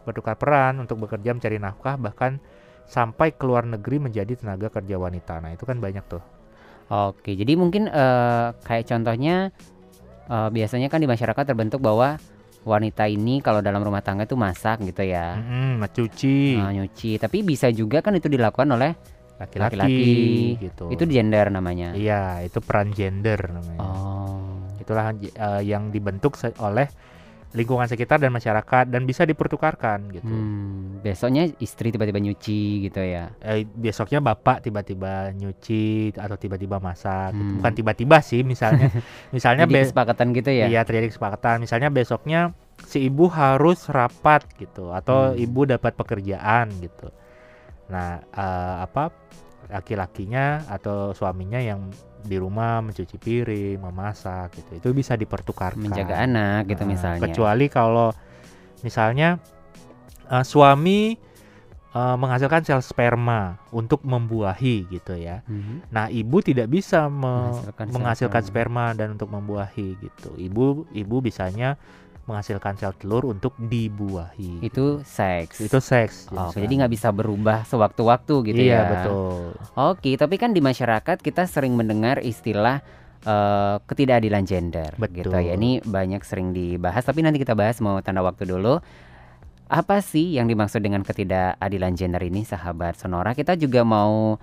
bertukar 0.06 0.40
peran 0.40 0.80
untuk 0.80 1.04
bekerja 1.04 1.37
mencari 1.37 1.61
nafkah 1.61 2.00
bahkan 2.00 2.40
sampai 2.88 3.37
ke 3.37 3.44
luar 3.44 3.68
negeri 3.68 4.00
menjadi 4.00 4.40
tenaga 4.40 4.73
kerja 4.73 4.97
wanita. 4.97 5.44
Nah, 5.44 5.52
itu 5.52 5.68
kan 5.68 5.76
banyak 5.82 6.04
tuh. 6.08 6.38
Oke, 6.88 7.37
jadi 7.37 7.52
mungkin 7.52 7.85
eh, 7.88 8.47
kayak 8.64 8.88
contohnya 8.88 9.52
eh, 10.28 10.49
biasanya 10.49 10.88
kan 10.88 11.04
di 11.04 11.09
masyarakat 11.09 11.45
terbentuk 11.45 11.85
bahwa 11.85 12.16
wanita 12.64 13.09
ini 13.09 13.40
kalau 13.45 13.61
dalam 13.61 13.80
rumah 13.80 14.00
tangga 14.00 14.25
itu 14.25 14.37
masak 14.37 14.80
gitu 14.85 15.04
ya, 15.04 15.40
Mm-mm, 15.40 15.80
mencuci 15.85 16.57
Nah, 16.57 16.73
nyuci. 16.73 17.16
Tapi 17.21 17.45
bisa 17.45 17.68
juga 17.73 18.00
kan 18.00 18.16
itu 18.16 18.28
dilakukan 18.28 18.68
oleh 18.73 18.92
laki-laki 19.38 20.59
gitu. 20.59 20.90
itu 20.90 21.04
gender 21.07 21.47
namanya. 21.52 21.95
Iya, 21.95 22.42
itu 22.42 22.59
peran 22.59 22.90
gender 22.90 23.38
namanya. 23.52 23.80
Oh, 23.80 24.59
Itulah 24.83 25.14
eh, 25.14 25.62
yang 25.62 25.92
dibentuk 25.95 26.35
oleh 26.59 26.88
lingkungan 27.48 27.84
sekitar 27.84 28.16
dan 28.16 28.28
masyarakat 28.28 28.84
dan 28.86 29.02
bisa 29.02 29.24
dipertukarkan 29.24 30.12
gitu. 30.12 30.28
hmm, 30.28 31.00
besoknya 31.00 31.48
istri 31.58 31.88
tiba-tiba 31.88 32.20
nyuci 32.20 32.60
gitu 32.84 33.00
ya. 33.00 33.32
Eh, 33.40 33.64
besoknya 33.64 34.20
bapak 34.20 34.60
tiba-tiba 34.60 35.32
nyuci 35.32 36.12
atau 36.12 36.36
tiba-tiba 36.36 36.76
masak. 36.76 37.32
gitu. 37.32 37.40
Hmm. 37.42 37.56
Bukan 37.56 37.72
tiba-tiba 37.74 38.20
sih, 38.20 38.44
misalnya 38.44 38.92
misalnya 39.36 39.64
Jadi 39.64 39.72
be- 39.72 39.82
kesepakatan 39.82 40.26
gitu 40.32 40.50
ya. 40.50 40.66
Iya 40.68 40.84
terjadi 40.84 41.08
kesepakatan. 41.08 41.56
Misalnya 41.58 41.88
besoknya 41.88 42.40
si 42.84 43.08
ibu 43.08 43.26
harus 43.26 43.88
rapat 43.88 44.44
gitu 44.54 44.92
atau 44.92 45.32
Hmm. 45.32 45.40
ibu 45.40 45.64
dapat 45.64 45.96
pekerjaan 45.96 46.68
gitu. 46.78 47.08
Nah 47.88 48.20
eh, 48.28 48.74
apa 48.82 49.08
laki-lakinya 49.68 50.64
atau 50.66 51.12
suaminya 51.12 51.58
yang 51.58 51.88
di 52.20 52.37
rumah 52.37 52.80
mencuci 52.80 53.14
piring, 53.14 53.78
memasak 53.78 54.54
gitu. 54.54 54.70
Itu 54.76 54.88
bisa 54.90 55.14
dipertukarkan. 55.14 55.78
Menjaga 55.80 56.20
anak 56.20 56.66
gitu 56.66 56.82
Nah, 56.82 56.90
misalnya. 56.90 57.22
Kecuali 57.22 57.66
kalau 57.66 58.08
misalnya 58.80 59.38
eh, 60.26 60.44
suami 60.44 61.14
eh, 61.88 62.16
menghasilkan 62.16 62.62
sel 62.62 62.80
sperma 62.80 63.56
untuk 63.70 64.02
membuahi 64.02 64.87
gitu 64.87 65.14
ya. 65.14 65.40
Mhm. 65.44 65.88
Nah, 65.88 66.06
ibu 66.08 66.37
tidak 66.38 66.68
bisa 66.68 67.06
me- 67.06 67.48
Menghasilkan 67.54 67.87
menghasilkan 67.90 68.42
sperma. 68.42 68.92
sperma 68.92 68.98
dan 68.98 69.08
untuk 69.12 69.28
membuahi 69.28 69.88
gitu. 69.96 70.30
Ibu 70.34 70.64
ibu 70.92 71.16
bisanya 71.18 71.80
menghasilkan 72.28 72.76
sel 72.76 72.92
telur 73.00 73.25
untuk 73.25 73.56
dibuahi. 73.56 74.61
Itu 74.61 75.00
seks. 75.00 75.64
Itu 75.64 75.80
seks. 75.80 76.28
Oh, 76.28 76.52
jadi 76.52 76.85
nggak 76.85 76.92
bisa 76.92 77.08
berubah 77.08 77.64
sewaktu-waktu 77.64 78.52
gitu 78.52 78.61
iya, 78.61 78.85
ya. 78.85 78.90
betul. 78.92 79.56
Oke, 79.73 80.12
tapi 80.20 80.37
kan 80.37 80.52
di 80.52 80.61
masyarakat 80.61 81.25
kita 81.25 81.49
sering 81.49 81.73
mendengar 81.73 82.20
istilah 82.20 82.85
eh, 83.25 83.76
ketidakadilan 83.88 84.44
gender 84.44 84.92
gitu 85.08 85.32
Betul. 85.32 85.49
ya. 85.49 85.56
Ini 85.56 85.80
banyak 85.80 86.20
sering 86.20 86.52
dibahas 86.52 87.00
tapi 87.02 87.25
nanti 87.25 87.40
kita 87.40 87.56
bahas 87.56 87.80
mau 87.80 87.97
tanda 88.04 88.20
waktu 88.20 88.44
dulu. 88.44 88.76
Apa 89.68 90.00
sih 90.00 90.37
yang 90.37 90.49
dimaksud 90.49 90.80
dengan 90.80 91.04
ketidakadilan 91.04 91.92
gender 91.97 92.23
ini 92.25 92.44
sahabat 92.44 92.97
Sonora? 93.00 93.37
Kita 93.37 93.52
juga 93.56 93.85
mau 93.85 94.40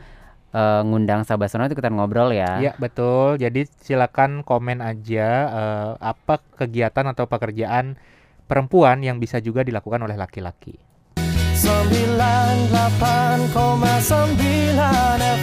eh, 0.55 0.81
ngundang 0.88 1.27
sahabat 1.27 1.51
Sonora 1.51 1.67
untuk 1.67 1.83
ikutan 1.83 2.00
ngobrol 2.00 2.31
ya. 2.31 2.63
Iya, 2.63 2.71
betul. 2.79 3.35
Jadi 3.35 3.67
silakan 3.83 4.47
komen 4.47 4.79
aja 4.79 5.27
eh, 5.51 5.91
apa 6.00 6.39
kegiatan 6.55 7.12
atau 7.12 7.27
pekerjaan 7.27 8.00
perempuan 8.47 9.03
yang 9.03 9.19
bisa 9.19 9.43
juga 9.43 9.67
dilakukan 9.67 10.07
oleh 10.07 10.15
laki-laki. 10.15 10.79
98,9 11.55 13.47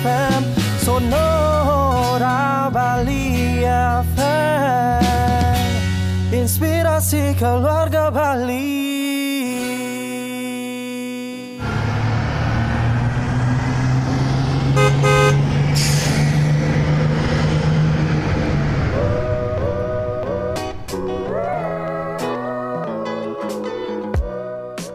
FM 0.04 0.40
Sonora 0.78 2.68
Bali 2.68 3.64
FM 4.12 5.64
Inspirasi 6.30 7.32
keluarga 7.40 8.12
Bali 8.12 8.92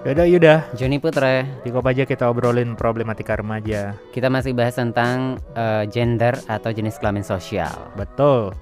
Yaudah, 0.07 0.23
yaudah. 0.23 0.59
Joni 0.71 1.03
Putra, 1.03 1.43
Cukup 1.67 1.83
aja 1.83 2.07
kita 2.07 2.31
obrolin 2.31 2.79
problematika 2.79 3.35
remaja. 3.35 3.91
kita 4.15 4.31
masih 4.31 4.55
bahas 4.55 4.79
tentang 4.79 5.35
eh, 5.51 5.83
gender 5.91 6.31
atau 6.47 6.71
jenis 6.71 6.95
kelamin 6.95 7.27
sosial. 7.27 7.75
Betul. 7.99 8.55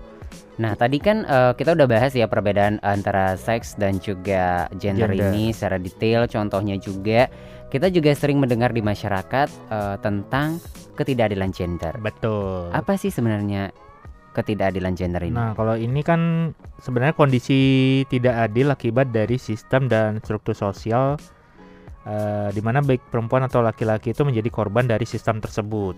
Nah, 0.58 0.74
tadi 0.74 0.98
kan 0.98 1.22
eh, 1.22 1.54
kita 1.54 1.78
udah 1.78 1.86
bahas 1.86 2.18
ya 2.18 2.26
perbedaan 2.26 2.82
antara 2.82 3.38
seks 3.38 3.78
dan 3.78 4.02
juga 4.02 4.66
gender, 4.82 5.14
Gender. 5.14 5.30
ini 5.38 5.54
secara 5.54 5.78
detail. 5.78 6.26
Contohnya 6.26 6.82
juga 6.82 7.30
kita 7.70 7.94
juga 7.94 8.18
sering 8.18 8.42
mendengar 8.42 8.74
di 8.74 8.82
masyarakat 8.82 9.46
eh, 9.70 9.96
tentang 10.02 10.58
ketidakadilan 10.98 11.54
gender. 11.54 11.94
Betul. 12.02 12.74
Apa 12.74 12.98
sih 12.98 13.14
sebenarnya 13.14 13.70
ketidakadilan 14.34 14.98
gender 14.98 15.22
ini? 15.22 15.38
Nah, 15.38 15.54
kalau 15.54 15.78
ini 15.78 16.02
kan 16.02 16.52
sebenarnya 16.82 17.14
kondisi 17.14 18.02
tidak 18.10 18.50
adil 18.50 18.74
akibat 18.74 19.14
dari 19.14 19.38
sistem 19.38 19.86
dan 19.86 20.18
struktur 20.26 20.58
sosial 20.58 21.22
eh, 22.06 22.50
di 22.54 22.62
mana 22.62 22.80
baik 22.86 23.10
perempuan 23.10 23.46
atau 23.46 23.66
laki-laki 23.66 24.14
itu 24.14 24.22
menjadi 24.24 24.50
korban 24.54 24.86
dari 24.86 25.04
sistem 25.04 25.42
tersebut. 25.42 25.98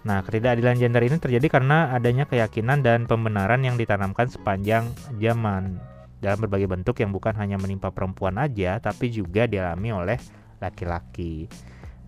Nah, 0.00 0.24
ketidakadilan 0.24 0.80
gender 0.80 1.02
ini 1.04 1.16
terjadi 1.20 1.60
karena 1.60 1.92
adanya 1.92 2.24
keyakinan 2.24 2.80
dan 2.80 3.04
pembenaran 3.04 3.60
yang 3.60 3.76
ditanamkan 3.76 4.32
sepanjang 4.32 4.88
zaman 5.20 5.76
dalam 6.24 6.38
berbagai 6.40 6.68
bentuk 6.68 6.96
yang 7.00 7.12
bukan 7.12 7.36
hanya 7.36 7.60
menimpa 7.60 7.92
perempuan 7.92 8.40
aja, 8.40 8.80
tapi 8.80 9.12
juga 9.12 9.44
dialami 9.44 9.92
oleh 9.92 10.18
laki-laki. 10.60 11.48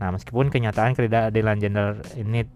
Nah, 0.00 0.08
meskipun 0.12 0.48
kenyataan 0.48 0.96
ketidakadilan 0.96 1.56
gender 1.60 1.88
ini 2.16 2.48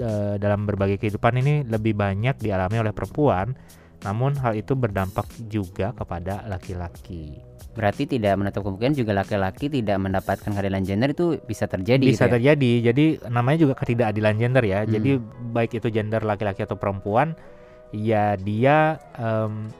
eh, 0.00 0.34
dalam 0.36 0.68
berbagai 0.68 1.00
kehidupan 1.00 1.40
ini 1.40 1.64
lebih 1.64 1.96
banyak 1.96 2.36
dialami 2.36 2.76
oleh 2.84 2.92
perempuan, 2.92 3.56
namun 4.04 4.36
hal 4.36 4.52
itu 4.52 4.76
berdampak 4.76 5.28
juga 5.48 5.96
kepada 5.96 6.44
laki-laki. 6.44 7.47
Berarti 7.78 8.10
tidak 8.10 8.34
menutup 8.34 8.66
kemungkinan 8.66 8.90
juga 8.92 9.14
laki-laki 9.14 9.70
tidak 9.70 9.94
mendapatkan 9.96 10.50
keadilan 10.50 10.82
gender 10.82 11.14
itu 11.14 11.38
bisa 11.40 11.64
terjadi 11.64 12.02
bisa 12.02 12.26
gitu 12.26 12.26
ya? 12.26 12.32
terjadi 12.34 12.70
jadi 12.90 13.04
namanya 13.30 13.58
juga 13.62 13.74
ketidakadilan 13.78 14.34
gender 14.34 14.64
ya 14.66 14.82
Hmm. 14.82 14.90
jadi 14.90 15.10
baik 15.54 15.78
itu 15.78 15.88
gender 15.88 16.20
laki-laki 16.20 16.66
atau 16.66 16.74
perempuan 16.74 17.38
ya 17.90 18.34
dia 18.34 18.98
em, 19.14 19.70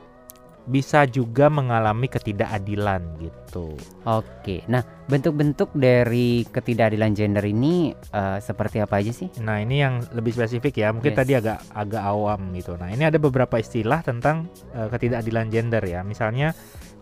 bisa 0.63 1.03
juga 1.03 1.49
mengalami 1.49 2.05
ketidakadilan 2.05 3.01
gitu 3.17 3.73
Oke. 4.05 4.61
Nah, 4.65 4.85
bentuk-bentuk 5.05 5.73
dari 5.73 6.45
ketidakadilan 6.45 7.11
gender 7.11 7.41
ini 7.43 7.89
eh, 7.91 8.37
seperti 8.39 8.77
apa 8.77 9.01
aja 9.01 9.09
sih? 9.09 9.33
nah 9.41 9.57
ini 9.57 9.81
yang 9.81 10.05
lebih 10.13 10.29
spesifik 10.31 10.77
ya 10.77 10.93
mungkin 10.93 11.11
Yes. 11.11 11.19
tadi 11.19 11.33
agak 11.33 11.57
agak 11.73 12.03
awam 12.05 12.53
gitu 12.53 12.77
nah 12.77 12.87
ini 12.87 13.01
ada 13.03 13.17
beberapa 13.17 13.57
istilah 13.57 14.05
tentang 14.05 14.45
eh, 14.71 14.87
ketidakadilan 14.87 15.49
gender 15.49 15.81
ya 15.81 15.99
misalnya 16.01 16.53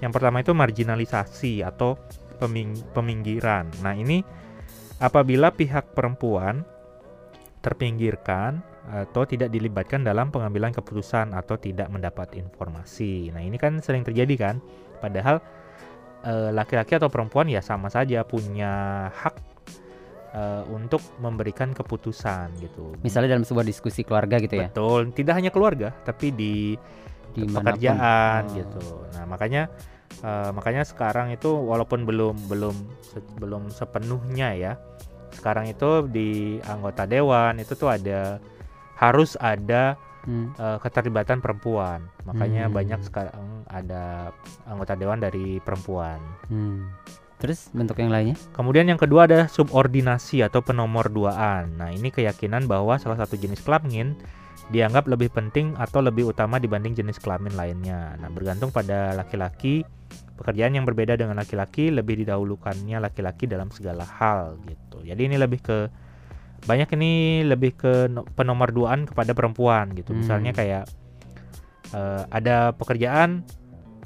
yang 0.04 0.12
pertama 0.13 0.42
itu 0.42 0.54
marginalisasi 0.54 1.66
atau 1.66 1.98
peming- 2.38 2.86
peminggiran 2.94 3.70
nah 3.82 3.94
ini 3.98 4.22
apabila 5.01 5.54
pihak 5.54 5.94
perempuan 5.94 6.66
terpinggirkan 7.62 8.62
atau 8.88 9.27
tidak 9.27 9.51
dilibatkan 9.51 10.00
dalam 10.08 10.32
pengambilan 10.32 10.72
keputusan 10.72 11.36
atau 11.36 11.60
tidak 11.60 11.92
mendapat 11.92 12.39
informasi. 12.39 13.36
Nah, 13.36 13.44
ini 13.44 13.60
kan 13.60 13.84
sering 13.84 14.08
terjadi 14.08 14.36
kan. 14.39 14.56
Padahal 15.04 15.44
eh, 16.24 16.50
laki-laki 16.56 16.96
atau 16.96 17.12
perempuan 17.12 17.51
ya 17.51 17.60
sama 17.60 17.92
saja 17.92 18.24
punya 18.24 19.06
hak 19.12 19.36
eh, 20.32 20.63
untuk 20.72 21.04
memberikan 21.20 21.75
keputusan 21.75 22.56
gitu. 22.63 22.96
Misalnya 23.04 23.36
dalam 23.36 23.44
sebuah 23.44 23.68
diskusi 23.68 24.08
keluarga 24.08 24.39
gitu 24.39 24.56
ya? 24.56 24.72
Betul, 24.72 25.12
tidak 25.12 25.36
hanya 25.36 25.51
keluarga 25.51 25.92
tapi 26.08 26.32
di 26.32 26.80
Pekerjaan 27.46 28.41
Oh. 28.50 28.56
gitu. 28.56 28.82
Nah, 29.13 29.25
makanya 29.27 29.70
eh, 30.17 30.50
makanya 30.50 30.82
sekarang 30.82 31.29
itu 31.29 31.46
walaupun 31.48 32.01
belum 32.01 32.50
belum 32.50 32.74
se- 33.06 33.22
belum 33.38 33.70
sepenuhnya 33.70 34.58
ya. 34.58 34.74
Sekarang 35.29 35.70
itu 35.70 36.10
di 36.10 36.58
anggota 36.63 37.06
dewan 37.06 37.62
itu 37.62 37.77
tuh 37.77 37.94
ada 37.94 38.41
harus 38.98 39.38
ada 39.38 39.94
Hmm. 40.25 40.51
eh, 40.58 40.77
keterlibatan 40.82 41.38
perempuan. 41.38 42.10
Makanya 42.25 42.65
Hmm. 42.65 42.74
banyak 42.74 43.00
sekarang 43.00 43.46
ada 43.70 44.34
anggota 44.65 44.98
dewan 44.98 45.22
dari 45.22 45.62
perempuan. 45.62 46.17
Hmm. 46.50 46.89
Terus 47.38 47.70
bentuk 47.70 47.96
yang 47.96 48.10
lainnya? 48.10 48.34
Kemudian 48.51 48.89
yang 48.89 48.98
kedua 48.98 49.29
ada 49.29 49.46
subordinasi 49.46 50.41
atau 50.41 50.60
penomor 50.60 51.08
duaan. 51.08 51.77
Nah, 51.77 51.94
ini 51.94 52.10
keyakinan 52.10 52.65
bahwa 52.65 52.98
salah 52.98 53.13
satu 53.15 53.38
jenis 53.38 53.62
kelamin 53.62 54.17
dianggap 54.68 55.08
lebih 55.08 55.32
penting 55.32 55.78
atau 55.80 56.04
lebih 56.04 56.28
utama 56.28 56.60
dibanding 56.60 56.92
jenis 56.92 57.18
kelamin 57.18 57.56
lainnya. 57.56 58.20
Nah, 58.20 58.28
bergantung 58.28 58.68
pada 58.70 59.16
laki-laki, 59.16 59.88
pekerjaan 60.36 60.76
yang 60.76 60.84
berbeda 60.84 61.16
dengan 61.16 61.40
laki-laki 61.40 61.90
lebih 61.90 62.20
didahulukannya 62.26 63.00
laki-laki 63.00 63.48
dalam 63.48 63.72
segala 63.72 64.04
hal 64.04 64.60
gitu. 64.68 65.01
Jadi 65.08 65.22
ini 65.24 65.36
lebih 65.40 65.60
ke 65.64 65.77
banyak 66.66 66.90
ini 67.00 67.12
lebih 67.46 67.77
ke 67.77 67.94
no- 68.12 68.25
penomorduaan 68.27 69.08
kepada 69.08 69.31
perempuan 69.31 69.94
gitu. 69.96 70.12
Hmm. 70.12 70.20
Misalnya 70.25 70.51
kayak 70.51 70.84
eh, 71.96 72.24
ada 72.27 72.75
pekerjaan 72.75 73.48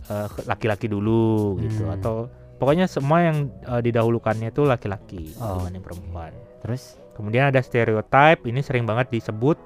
eh, 0.07 0.27
laki-laki 0.45 0.85
dulu 0.85 1.57
gitu 1.63 1.89
Hmm. 1.89 1.95
atau 1.97 2.15
pokoknya 2.61 2.85
semua 2.85 3.25
yang 3.25 3.49
eh, 3.65 3.81
didahulukannya 3.81 4.53
itu 4.53 4.61
laki-laki 4.61 5.33
Oh. 5.41 5.63
dibanding 5.63 5.81
perempuan. 5.81 6.31
Terus? 6.61 7.01
Kemudian 7.17 7.49
ada 7.49 7.59
stereotype, 7.59 8.45
ini 8.45 8.61
sering 8.61 8.85
banget 8.85 9.09
disebut 9.09 9.57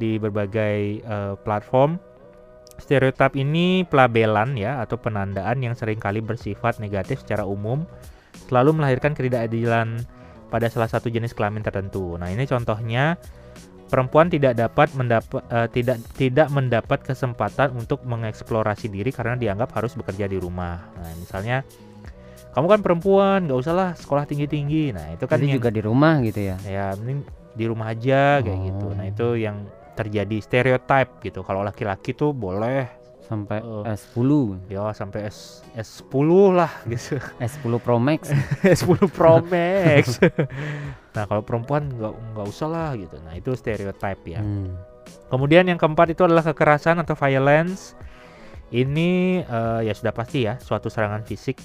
di 0.00 0.16
berbagai 0.16 1.04
eh, 1.04 1.34
platform. 1.44 2.00
Stereotip 2.80 3.36
ini 3.36 3.84
pelabelan 3.84 4.56
ya 4.56 4.80
atau 4.80 4.96
penandaan 4.96 5.60
yang 5.60 5.76
sering 5.76 6.00
kali 6.00 6.24
bersifat 6.24 6.80
negatif 6.80 7.20
secara 7.20 7.44
umum, 7.44 7.84
selalu 8.48 8.80
melahirkan 8.80 9.12
ketidakadilan 9.12 10.00
pada 10.48 10.66
salah 10.72 10.88
satu 10.88 11.12
jenis 11.12 11.36
kelamin 11.36 11.60
tertentu. 11.60 12.16
Nah, 12.16 12.32
ini 12.32 12.48
contohnya 12.48 13.20
perempuan 13.92 14.32
tidak 14.32 14.56
dapat 14.56 14.96
mendapat 14.96 15.44
eh, 15.52 15.68
tidak 15.68 16.00
tidak 16.16 16.48
mendapat 16.48 17.04
kesempatan 17.04 17.76
untuk 17.76 18.00
mengeksplorasi 18.08 18.88
diri 18.88 19.12
karena 19.12 19.36
dianggap 19.36 19.76
harus 19.76 19.92
bekerja 19.92 20.24
di 20.24 20.40
rumah. 20.40 20.80
Nah, 20.96 21.12
misalnya 21.20 21.60
kamu 22.56 22.66
kan 22.66 22.80
perempuan, 22.80 23.38
nggak 23.44 23.60
usahlah 23.60 23.92
sekolah 23.92 24.24
tinggi-tinggi. 24.24 24.96
Nah, 24.96 25.14
itu 25.14 25.28
kan 25.28 25.36
Itu 25.36 25.52
yang- 25.52 25.56
juga 25.60 25.68
di 25.68 25.82
rumah 25.84 26.16
gitu 26.24 26.40
ya? 26.48 26.56
ya 26.64 26.96
mending 26.96 27.28
di 27.50 27.64
rumah 27.66 27.90
aja 27.90 28.38
kayak 28.40 28.58
gitu 28.62 28.86
nah 28.94 29.04
Oh. 29.04 29.10
itu 29.10 29.28
yang 29.42 29.66
terjadi 30.00 30.36
stereotype 30.40 31.20
gitu 31.20 31.40
kalau 31.40 31.60
laki-laki 31.60 32.12
tuh 32.12 32.32
boleh 32.32 32.88
Sampai 33.20 33.62
Oh. 33.62 33.86
S10, 33.86 34.26
ya 34.66 34.90
sampai 34.90 35.30
S 35.30 35.62
S10 35.70 36.26
lah 36.50 36.72
gitu 36.90 37.14
S10 37.38 37.78
Pro 37.78 37.94
Max. 37.96 38.26
S10 38.66 39.06
Pro 39.06 39.38
Max 39.38 40.18
nah 41.14 41.26
kalau 41.26 41.38
perempuan 41.40 41.86
nggak 41.86 42.10
nggak 42.10 42.46
usah 42.48 42.66
lah 42.66 42.90
gitu 42.94 43.22
nah 43.22 43.30
itu 43.32 43.54
stereotype 43.54 44.22
ya 44.26 44.42
Hmm. 44.42 44.74
kemudian 45.26 45.62
yang 45.62 45.78
keempat 45.78 46.10
itu 46.10 46.26
adalah 46.26 46.42
kekerasan 46.42 46.98
atau 46.98 47.14
violence 47.14 47.94
ini 48.70 49.42
eh, 49.42 49.80
ya 49.82 49.92
sudah 49.92 50.10
pasti 50.10 50.46
ya 50.46 50.58
suatu 50.58 50.86
serangan 50.86 51.22
fisik 51.22 51.62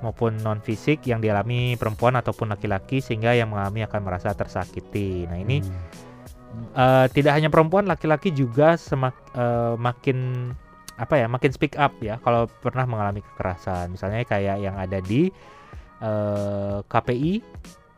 maupun 0.00 0.40
non 0.40 0.58
fisik 0.58 1.04
yang 1.04 1.20
dialami 1.20 1.76
perempuan 1.76 2.16
ataupun 2.16 2.50
laki-laki 2.50 2.98
sehingga 2.98 3.32
yang 3.32 3.48
mengalami 3.48 3.80
akan 3.82 4.00
merasa 4.00 4.32
tersakiti 4.32 5.24
nah 5.26 5.36
ini 5.36 5.60
Hmm. 5.60 5.76
Eh, 6.72 7.06
tidak 7.10 7.32
hanya 7.34 7.48
perempuan, 7.48 7.84
laki-laki 7.84 8.30
juga 8.30 8.74
semak, 8.74 9.14
eh, 9.32 9.74
makin 9.76 10.50
apa 10.92 11.16
ya, 11.16 11.26
makin 11.26 11.50
speak 11.50 11.74
up 11.76 11.96
ya 11.98 12.20
kalau 12.20 12.46
pernah 12.46 12.84
mengalami 12.84 13.24
kekerasan. 13.24 13.90
Misalnya 13.90 14.22
kayak 14.22 14.56
yang 14.58 14.76
ada 14.76 14.98
di 14.98 15.32
eh, 16.02 16.78
KPI 16.82 17.34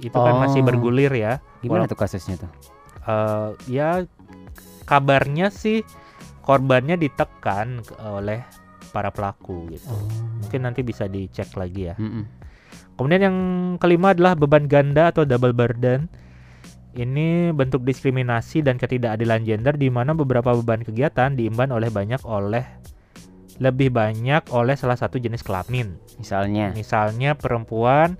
itu 0.04 0.12
kan 0.12 0.36
masih 0.36 0.60
Oh. 0.60 0.66
bergulir 0.68 1.08
ya. 1.08 1.40
Gimana 1.64 1.84
Walau- 1.84 1.92
tuh 1.92 1.98
kasusnya 1.98 2.36
tuh? 2.36 2.50
Eh, 3.04 3.50
ya 3.72 4.04
kabarnya 4.84 5.48
sih 5.48 5.80
korbannya 6.44 7.00
ditekan 7.00 7.80
oleh 8.04 8.44
para 8.92 9.08
pelaku 9.08 9.72
gitu. 9.72 9.88
Oh. 9.88 10.04
Mungkin 10.44 10.60
nanti 10.62 10.84
bisa 10.84 11.08
dicek 11.08 11.56
lagi 11.56 11.88
ya. 11.88 11.96
Mm-mm. 11.96 12.24
Kemudian 12.94 13.22
yang 13.24 13.36
kelima 13.80 14.12
adalah 14.12 14.36
beban 14.36 14.68
ganda 14.68 15.08
atau 15.08 15.24
double 15.24 15.56
burden. 15.56 16.06
Ini 16.94 17.50
bentuk 17.50 17.83
diskriminasi 17.83 18.62
dan 18.62 18.78
ketidakadilan 18.78 19.42
gender 19.42 19.74
di 19.74 19.90
mana 19.90 20.14
beberapa 20.14 20.54
beban 20.54 20.87
kegiatan 20.87 21.35
diemban 21.35 21.74
oleh 21.74 21.90
banyak 21.90 22.22
oleh 22.22 22.62
lebih 23.59 23.90
banyak 23.90 24.50
oleh 24.50 24.74
salah 24.74 24.94
satu 24.94 25.18
jenis 25.18 25.42
kelamin. 25.42 25.98
Misalnya. 26.18 26.70
Misalnya 26.70 27.35
perempuan 27.35 28.14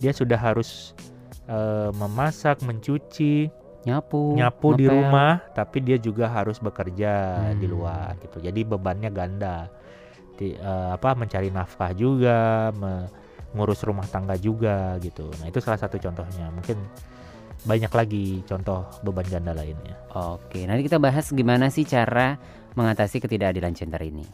dia 0.00 0.12
sudah 0.12 0.36
harus 0.36 0.96
eh, 1.44 1.92
memasak, 1.92 2.64
mencuci, 2.64 3.52
Nyapu. 3.84 4.32
nyapu 4.32 4.72
di 4.72 4.88
rumah, 4.88 5.44
tapi 5.52 5.84
dia 5.84 6.00
juga 6.00 6.24
harus 6.24 6.56
bekerja 6.56 7.36
di 7.60 7.68
Hmm. 7.68 7.72
luar 7.76 8.16
gitu. 8.24 8.40
Jadi 8.40 8.64
bebannya 8.64 9.12
ganda. 9.12 9.68
Di, 10.40 10.56
eh, 10.56 10.88
apa 10.96 11.12
mencari 11.12 11.52
nafkah 11.52 11.92
juga, 11.92 12.72
mengurus 12.72 13.84
rumah 13.84 14.08
tangga 14.08 14.40
juga 14.40 14.96
gitu. 15.04 15.28
Nah, 15.36 15.52
itu 15.52 15.60
salah 15.60 15.76
satu 15.76 16.00
contohnya. 16.00 16.48
Mungkin 16.48 16.80
banyak 17.64 17.92
lagi 17.92 18.26
contoh 18.44 18.84
beban 19.00 19.24
ganda 19.26 19.56
lainnya. 19.56 19.96
Oke, 20.12 20.68
nanti 20.68 20.84
kita 20.84 21.00
bahas 21.00 21.32
gimana 21.32 21.72
sih 21.72 21.88
cara 21.88 22.36
mengatasi 22.76 23.24
ketidakadilan 23.24 23.72
gender 23.72 24.00
ini. 24.04 24.24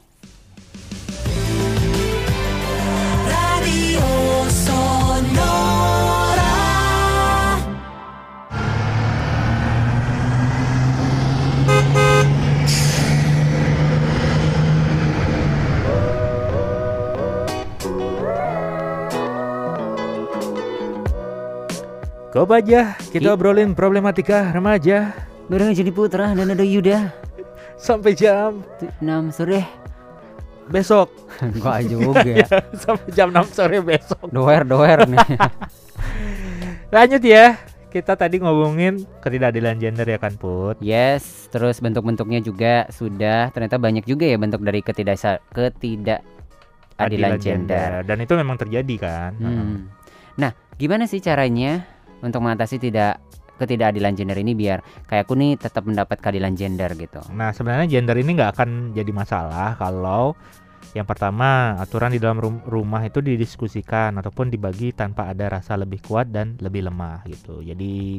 Kobaja, 22.31 22.95
kita 23.11 23.27
Ih. 23.27 23.35
obrolin 23.35 23.75
problematika 23.75 24.55
remaja 24.55 25.11
Bareng 25.51 25.75
jadi 25.75 25.91
Putra 25.91 26.31
dan 26.31 26.47
ada 26.47 26.63
Yuda. 26.63 27.11
sampai 27.75 28.15
jam 28.15 28.63
6 29.03 29.35
sore. 29.35 29.67
besok. 30.71 31.11
Enggak 31.43 31.79
juga. 31.91 32.23
sampai 32.87 33.11
jam 33.11 33.35
6 33.35 33.51
sore 33.51 33.83
besok. 33.83 34.31
Doer 34.31 34.63
doer 34.63 35.11
nih. 35.11 35.19
Lanjut 36.95 37.23
ya. 37.27 37.59
kita 37.91 38.15
tadi 38.15 38.39
ngomongin 38.39 39.03
ketidakadilan 39.19 39.83
gender 39.83 40.07
ya 40.07 40.23
kan 40.23 40.39
Put. 40.39 40.79
Yes, 40.79 41.51
terus 41.51 41.83
bentuk-bentuknya 41.83 42.39
juga 42.39 42.87
sudah 42.95 43.51
ternyata 43.51 43.83
banyak 43.83 44.07
juga 44.07 44.31
ya 44.31 44.39
bentuk 44.39 44.63
dari 44.63 44.79
ketidak 44.79 45.19
ketidakadilan 45.51 47.43
gender. 47.43 48.07
Dan 48.07 48.23
itu 48.23 48.39
memang 48.39 48.55
terjadi 48.55 48.95
kan. 49.03 49.33
Hmm. 49.43 49.91
Nah, 50.39 50.55
gimana 50.79 51.11
sih 51.11 51.19
caranya 51.19 51.83
untuk 52.21 52.41
mengatasi 52.45 52.81
tidak 52.81 53.21
ketidakadilan 53.61 54.17
gender 54.17 54.39
ini 54.41 54.57
biar 54.57 54.81
kayak 55.05 55.29
aku 55.29 55.37
nih 55.37 55.61
tetap 55.61 55.85
mendapat 55.85 56.17
keadilan 56.17 56.57
gender 56.57 56.89
gitu. 56.97 57.21
Nah 57.37 57.53
sebenarnya 57.53 57.85
gender 57.93 58.17
ini 58.17 58.41
nggak 58.41 58.57
akan 58.57 58.97
jadi 58.97 59.13
masalah 59.13 59.77
kalau 59.77 60.33
yang 60.97 61.07
pertama 61.07 61.79
aturan 61.79 62.11
di 62.11 62.19
dalam 62.19 62.41
rum- 62.41 62.65
rumah 62.67 63.05
itu 63.05 63.23
didiskusikan 63.23 64.17
ataupun 64.19 64.51
dibagi 64.51 64.91
tanpa 64.91 65.31
ada 65.31 65.61
rasa 65.61 65.77
lebih 65.79 66.03
kuat 66.03 66.33
dan 66.33 66.59
lebih 66.59 66.89
lemah 66.89 67.23
gitu. 67.29 67.63
Jadi 67.63 68.19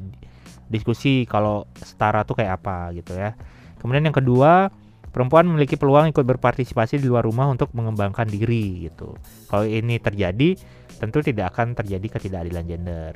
diskusi 0.71 1.27
kalau 1.27 1.67
setara 1.75 2.23
tuh 2.23 2.39
kayak 2.39 2.63
apa 2.63 2.95
gitu 2.95 3.17
ya. 3.17 3.35
Kemudian 3.81 4.07
yang 4.07 4.15
kedua 4.15 4.71
perempuan 5.11 5.43
memiliki 5.43 5.75
peluang 5.75 6.15
ikut 6.15 6.23
berpartisipasi 6.23 7.01
di 7.01 7.11
luar 7.11 7.27
rumah 7.27 7.51
untuk 7.51 7.75
mengembangkan 7.75 8.29
diri 8.29 8.87
gitu. 8.87 9.19
Kalau 9.51 9.67
ini 9.67 9.99
terjadi 9.99 10.55
tentu 10.95 11.19
tidak 11.19 11.51
akan 11.51 11.75
terjadi 11.75 12.07
ketidakadilan 12.07 12.63
gender. 12.63 13.11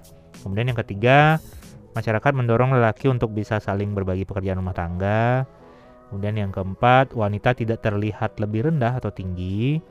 Kemudian 0.45 0.69
yang 0.69 0.77
ketiga 0.77 1.41
masyarakat 1.97 2.31
mendorong 2.37 2.77
lelaki 2.77 3.09
untuk 3.09 3.33
bisa 3.33 3.57
saling 3.57 3.97
berbagi 3.97 4.29
pekerjaan 4.29 4.61
rumah 4.61 4.77
tangga. 4.77 5.49
Kemudian 6.13 6.37
yang 6.37 6.51
keempat, 6.53 7.17
wanita 7.17 7.57
tidak 7.57 7.81
terlihat 7.81 8.37
lebih 8.37 8.69
rendah 8.69 9.01
atau 9.01 9.09
tinggi. 9.09 9.81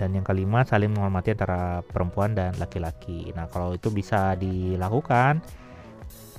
Dan 0.00 0.16
yang 0.16 0.24
kelima, 0.24 0.64
saling 0.64 0.96
menghormati 0.96 1.36
antara 1.36 1.84
perempuan 1.84 2.32
dan 2.32 2.56
laki-laki. 2.56 3.36
Nah, 3.36 3.50
kalau 3.52 3.76
itu 3.76 3.92
bisa 3.92 4.32
dilakukan, 4.40 5.44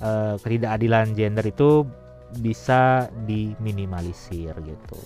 eh, 0.02 0.34
ketidakadilan 0.42 1.14
gender 1.14 1.46
itu 1.46 1.86
bisa 2.42 3.06
diminimalisir 3.28 4.56
gitu. 4.66 4.98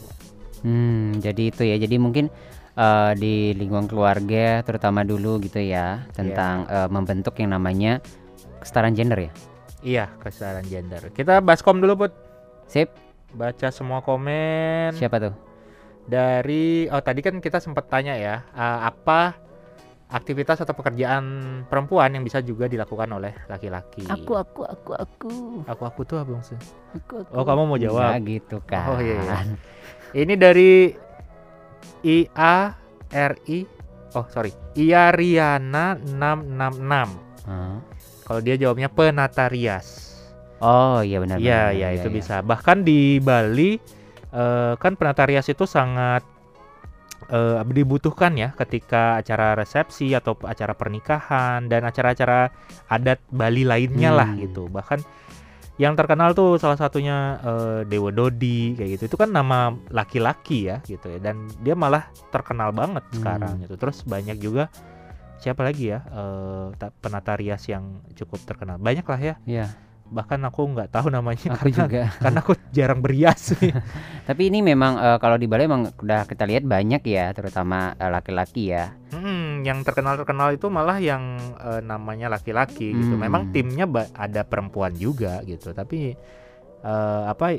Hmm, 0.64 1.20
jadi 1.20 1.52
itu 1.52 1.62
ya. 1.68 1.76
Jadi 1.76 2.00
mungkin 2.00 2.32
eh, 2.76 3.12
di 3.16 3.34
lingkungan 3.56 3.88
keluarga 3.88 4.60
terutama 4.62 5.02
dulu 5.02 5.40
gitu 5.42 5.58
ya 5.58 6.04
tentang 6.12 6.68
eh, 6.68 6.88
membentuk 6.92 7.34
yang 7.40 7.56
namanya 7.56 8.04
kesetaraan 8.60 8.94
gender 8.94 9.18
ya. 9.18 9.32
Iya, 9.80 10.04
kesetaraan 10.20 10.66
gender. 10.68 11.02
Kita 11.10 11.40
baskom 11.40 11.80
dulu, 11.80 12.06
Put. 12.06 12.12
Sip. 12.68 12.92
Baca 13.34 13.68
semua 13.74 14.00
komen. 14.04 14.96
Siapa 14.96 15.18
tuh? 15.20 15.46
dari 16.06 16.86
oh 16.86 17.02
tadi 17.02 17.20
kan 17.20 17.42
kita 17.42 17.58
sempat 17.58 17.90
tanya 17.90 18.14
ya 18.14 18.46
eh, 18.54 18.80
apa 18.86 19.34
aktivitas 20.06 20.62
atau 20.62 20.70
pekerjaan 20.70 21.24
perempuan 21.66 22.14
yang 22.14 22.22
bisa 22.22 22.38
juga 22.38 22.70
dilakukan 22.70 23.10
oleh 23.10 23.34
laki-laki. 23.50 24.06
aku 24.06 24.38
aku 24.38 24.62
aku. 24.94 25.30
aku 25.66 25.82
aku 25.82 26.00
tuh 26.06 26.22
abang 26.22 26.38
sih. 26.46 26.54
Aku, 26.94 27.26
aku. 27.26 27.30
Oh 27.34 27.42
kamu 27.42 27.66
mau 27.66 27.74
jawab? 27.74 28.14
Ya 28.14 28.22
gitu 28.22 28.62
kan. 28.62 28.86
Oh, 28.94 29.02
iya, 29.02 29.18
iya. 29.18 29.38
Ini 30.14 30.38
dari 30.38 30.94
IA 32.06 32.54
RI 33.10 33.66
oh 34.14 34.26
sorry 34.30 34.54
Ia 34.78 35.10
Riana 35.10 35.98
666. 35.98 37.48
Hah? 37.50 37.78
Kalau 38.26 38.40
dia 38.42 38.58
jawabnya 38.58 38.90
penata 38.90 39.46
rias. 39.48 40.12
Oh 40.60 41.00
iya 41.00 41.16
benar. 41.22 41.38
Iya 41.40 41.72
benar, 41.72 41.78
ya 41.78 41.88
iya, 41.88 41.88
itu 41.96 42.08
iya. 42.12 42.16
bisa. 42.16 42.36
Bahkan 42.42 42.84
di 42.84 43.16
Bali 43.22 43.80
eh, 44.30 44.74
kan 44.76 44.92
penata 45.00 45.24
rias 45.24 45.46
itu 45.48 45.64
sangat 45.64 46.26
eh, 47.32 47.62
dibutuhkan 47.70 48.34
ya 48.36 48.52
ketika 48.52 49.22
acara 49.22 49.54
resepsi 49.56 50.12
atau 50.12 50.36
acara 50.44 50.74
pernikahan 50.76 51.70
dan 51.70 51.86
acara-acara 51.86 52.50
adat 52.90 53.22
Bali 53.32 53.64
lainnya 53.64 54.10
lah 54.12 54.28
Hmm. 54.34 54.42
gitu. 54.44 54.68
Bahkan 54.68 55.00
yang 55.76 55.92
terkenal 55.92 56.32
tuh 56.32 56.56
salah 56.56 56.74
satunya 56.74 57.36
eh, 57.38 57.80
Dewa 57.84 58.08
Dodi 58.08 58.72
kayak 58.74 58.90
gitu. 58.96 59.02
Itu 59.12 59.16
kan 59.16 59.28
nama 59.28 59.70
laki-laki 59.88 60.68
ya 60.68 60.80
gitu 60.82 61.08
ya 61.08 61.18
dan 61.20 61.48
dia 61.60 61.76
malah 61.76 62.08
terkenal 62.30 62.72
banget 62.72 63.04
Hmm. 63.08 63.16
sekarang 63.16 63.54
gitu. 63.60 63.74
Terus 63.76 64.00
banyak 64.02 64.36
juga 64.38 64.72
siapa 65.36 65.60
lagi 65.62 65.92
ya 65.92 66.00
eh, 66.02 66.66
ta- 66.74 66.94
penata 66.96 67.36
rias 67.36 67.62
yang 67.68 68.00
cukup 68.12 68.40
terkenal. 68.42 68.80
Banyak 68.80 69.04
lah 69.04 69.20
ya. 69.20 69.34
Iya. 69.44 69.66
Bahkan 70.06 70.38
aku 70.46 70.62
nggak 70.70 70.94
tahu 70.94 71.10
namanya 71.10 71.50
Aku 71.58 71.66
karena 71.66 71.76
juga. 71.76 72.02
karena 72.24 72.38
aku 72.40 72.52
jarang 72.70 73.02
berias 73.02 73.52
Tapi 74.28 74.42
ini 74.48 74.58
memang 74.62 74.96
eh, 74.96 75.18
kalau 75.18 75.36
di 75.36 75.46
Bali 75.46 75.66
emang 75.66 75.90
udah 75.98 76.24
kita 76.24 76.46
lihat 76.46 76.62
banyak 76.62 77.02
ya, 77.04 77.30
terutama 77.30 77.92
laki-laki 77.98 78.70
ya. 78.70 78.90
Hmm, 79.14 79.45
yang 79.62 79.86
terkenal 79.86 80.18
terkenal 80.18 80.52
itu 80.52 80.66
malah 80.68 80.98
yang 80.98 81.38
eh, 81.60 81.80
namanya 81.80 82.32
laki-laki 82.32 82.92
gitu. 82.92 83.14
Hmm. 83.16 83.24
Memang 83.24 83.42
timnya 83.54 83.86
ada 84.12 84.42
perempuan 84.42 84.92
juga 84.96 85.40
gitu. 85.46 85.70
Tapi 85.72 86.12
eh, 86.82 87.22
apa 87.28 87.56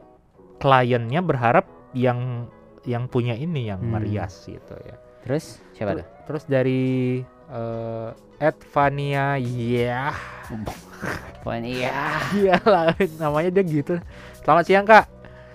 kliennya 0.57 1.21
berharap 1.21 1.65
yang 1.95 2.49
yang 2.88 3.07
punya 3.07 3.33
ini 3.36 3.69
yang 3.71 3.81
Hmm. 3.81 3.97
merias 3.97 4.45
gitu 4.45 4.75
ya. 4.83 4.95
Terus 5.23 5.60
siapa 5.75 6.03
tuh? 6.03 6.07
Terus 6.27 6.43
dari 6.45 6.83
eh 7.47 8.10
Ed 8.38 8.57
Vania 8.69 9.39
ya 9.41 10.13
Poin 11.43 11.63
iya. 11.63 12.19
iya 12.36 12.55
lah 12.63 12.91
namanya 13.19 13.49
dia 13.51 13.63
gitu. 13.63 13.95
Selamat 14.43 14.63
siang 14.67 14.86
kak. 14.88 15.05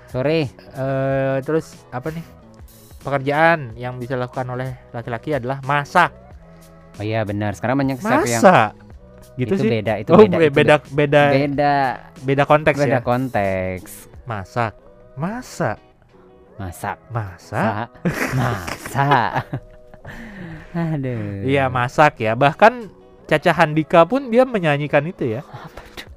Sore. 0.08 0.48
eh 0.52 1.36
terus 1.44 1.76
apa 1.88 2.12
nih? 2.12 2.24
Pekerjaan 3.02 3.74
yang 3.74 3.98
bisa 3.98 4.14
dilakukan 4.14 4.46
oleh 4.52 4.76
laki-laki 4.94 5.34
adalah 5.34 5.58
masak. 5.66 6.14
Oh 7.00 7.04
iya 7.04 7.24
benar. 7.24 7.56
Sekarang 7.56 7.80
banyak 7.80 7.98
chef 8.00 8.24
yang 8.28 8.42
Masak. 8.42 8.70
Gitu 9.32 9.56
itu 9.56 9.64
sih. 9.64 9.70
beda, 9.72 9.92
itu 9.96 10.10
oh, 10.12 10.18
beda, 10.20 10.36
be- 10.36 10.44
itu 10.44 10.56
beda 10.60 10.76
beda 10.92 11.22
beda, 11.32 11.74
beda 12.20 12.42
konteks 12.44 12.76
beda 12.76 12.98
ya. 12.98 13.00
konteks. 13.00 13.90
Masak. 14.28 14.76
Masak. 15.16 15.78
Masak, 16.60 17.00
Masak. 17.10 17.88
masak. 18.36 19.32
Aduh. 20.76 21.42
Iya, 21.48 21.72
masak 21.72 22.20
ya. 22.20 22.36
Bahkan 22.36 22.92
Caca 23.26 23.52
Handika 23.56 24.04
pun 24.04 24.28
dia 24.28 24.44
menyanyikan 24.44 25.02
itu 25.08 25.40
ya. 25.40 25.42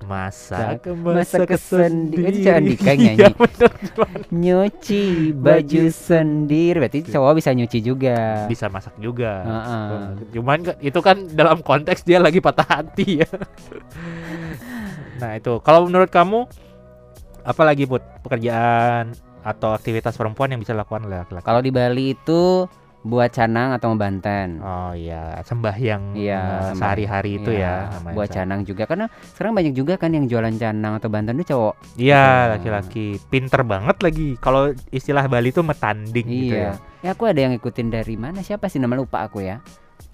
Masak, 0.06 0.86
Masak 0.86 1.50
sendiri. 1.58 2.30
Itu 2.30 2.48
Handika 2.48 2.94
yang 2.94 3.18
Iya, 3.18 3.28
nyanyi. 3.34 4.30
Nyuci 4.30 5.04
baju 5.34 5.84
sendiri, 5.90 6.78
berarti 6.78 7.00
cowok 7.10 7.42
bisa 7.42 7.50
nyuci 7.52 7.80
juga. 7.82 8.46
Bisa 8.46 8.70
masak 8.70 8.94
juga. 9.02 9.42
Heeh. 9.42 10.30
Cuman 10.38 10.58
kan- 10.62 10.80
itu 10.80 11.00
kan 11.02 11.18
dalam 11.34 11.60
konteks 11.60 12.06
dia 12.06 12.22
lagi 12.22 12.38
patah 12.38 12.66
hati 12.70 13.26
ya. 13.26 13.30
nah, 15.22 15.34
itu. 15.34 15.58
Kalau 15.60 15.90
menurut 15.90 16.14
kamu 16.14 16.46
apa 17.46 17.62
lagi 17.62 17.86
Put 17.86 18.02
pekerjaan 18.26 19.14
atau 19.46 19.74
aktivitas 19.74 20.18
perempuan 20.18 20.50
yang 20.50 20.62
bisa 20.62 20.74
dilakukan 20.74 21.06
oleh 21.06 21.22
laki-laki? 21.22 21.46
Kalau 21.46 21.62
di 21.62 21.72
Bali 21.74 22.06
itu 22.14 22.66
buat 23.06 23.30
canang 23.30 23.70
atau 23.78 23.94
membanten. 23.94 24.58
Oh 24.66 24.90
iya, 24.98 25.38
sembahyang 25.46 26.18
Iya, 26.18 26.42
eh, 26.42 26.74
sehari-hari 26.74 27.38
itu 27.38 27.54
Iya, 27.54 27.94
ya 27.94 28.12
buat 28.18 28.34
canang 28.34 28.66
juga 28.66 28.90
karena 28.90 29.06
sekarang 29.30 29.54
banyak 29.54 29.74
juga 29.78 29.94
kan 30.02 30.10
yang 30.10 30.26
jualan 30.26 30.58
canang 30.58 30.98
atau 30.98 31.06
banten 31.14 31.38
itu 31.38 31.54
cowok. 31.54 31.76
Iya, 32.02 32.26
Gitu. 32.26 32.50
laki-laki. 32.58 33.08
Pinter 33.30 33.62
banget 33.62 33.98
lagi. 34.02 34.28
Kalau 34.42 34.74
istilah 34.90 35.30
Bali 35.30 35.54
itu 35.54 35.62
metanding 35.62 36.26
gitu 36.26 36.56
ya. 36.58 36.74
iya. 36.74 37.06
Ya 37.06 37.10
aku 37.14 37.30
ada 37.30 37.38
yang 37.38 37.54
ikutin 37.54 37.94
dari 37.94 38.18
mana 38.18 38.42
siapa 38.42 38.66
sih 38.66 38.82
nama 38.82 38.98
lupa 38.98 39.30
aku 39.30 39.46
ya. 39.46 39.62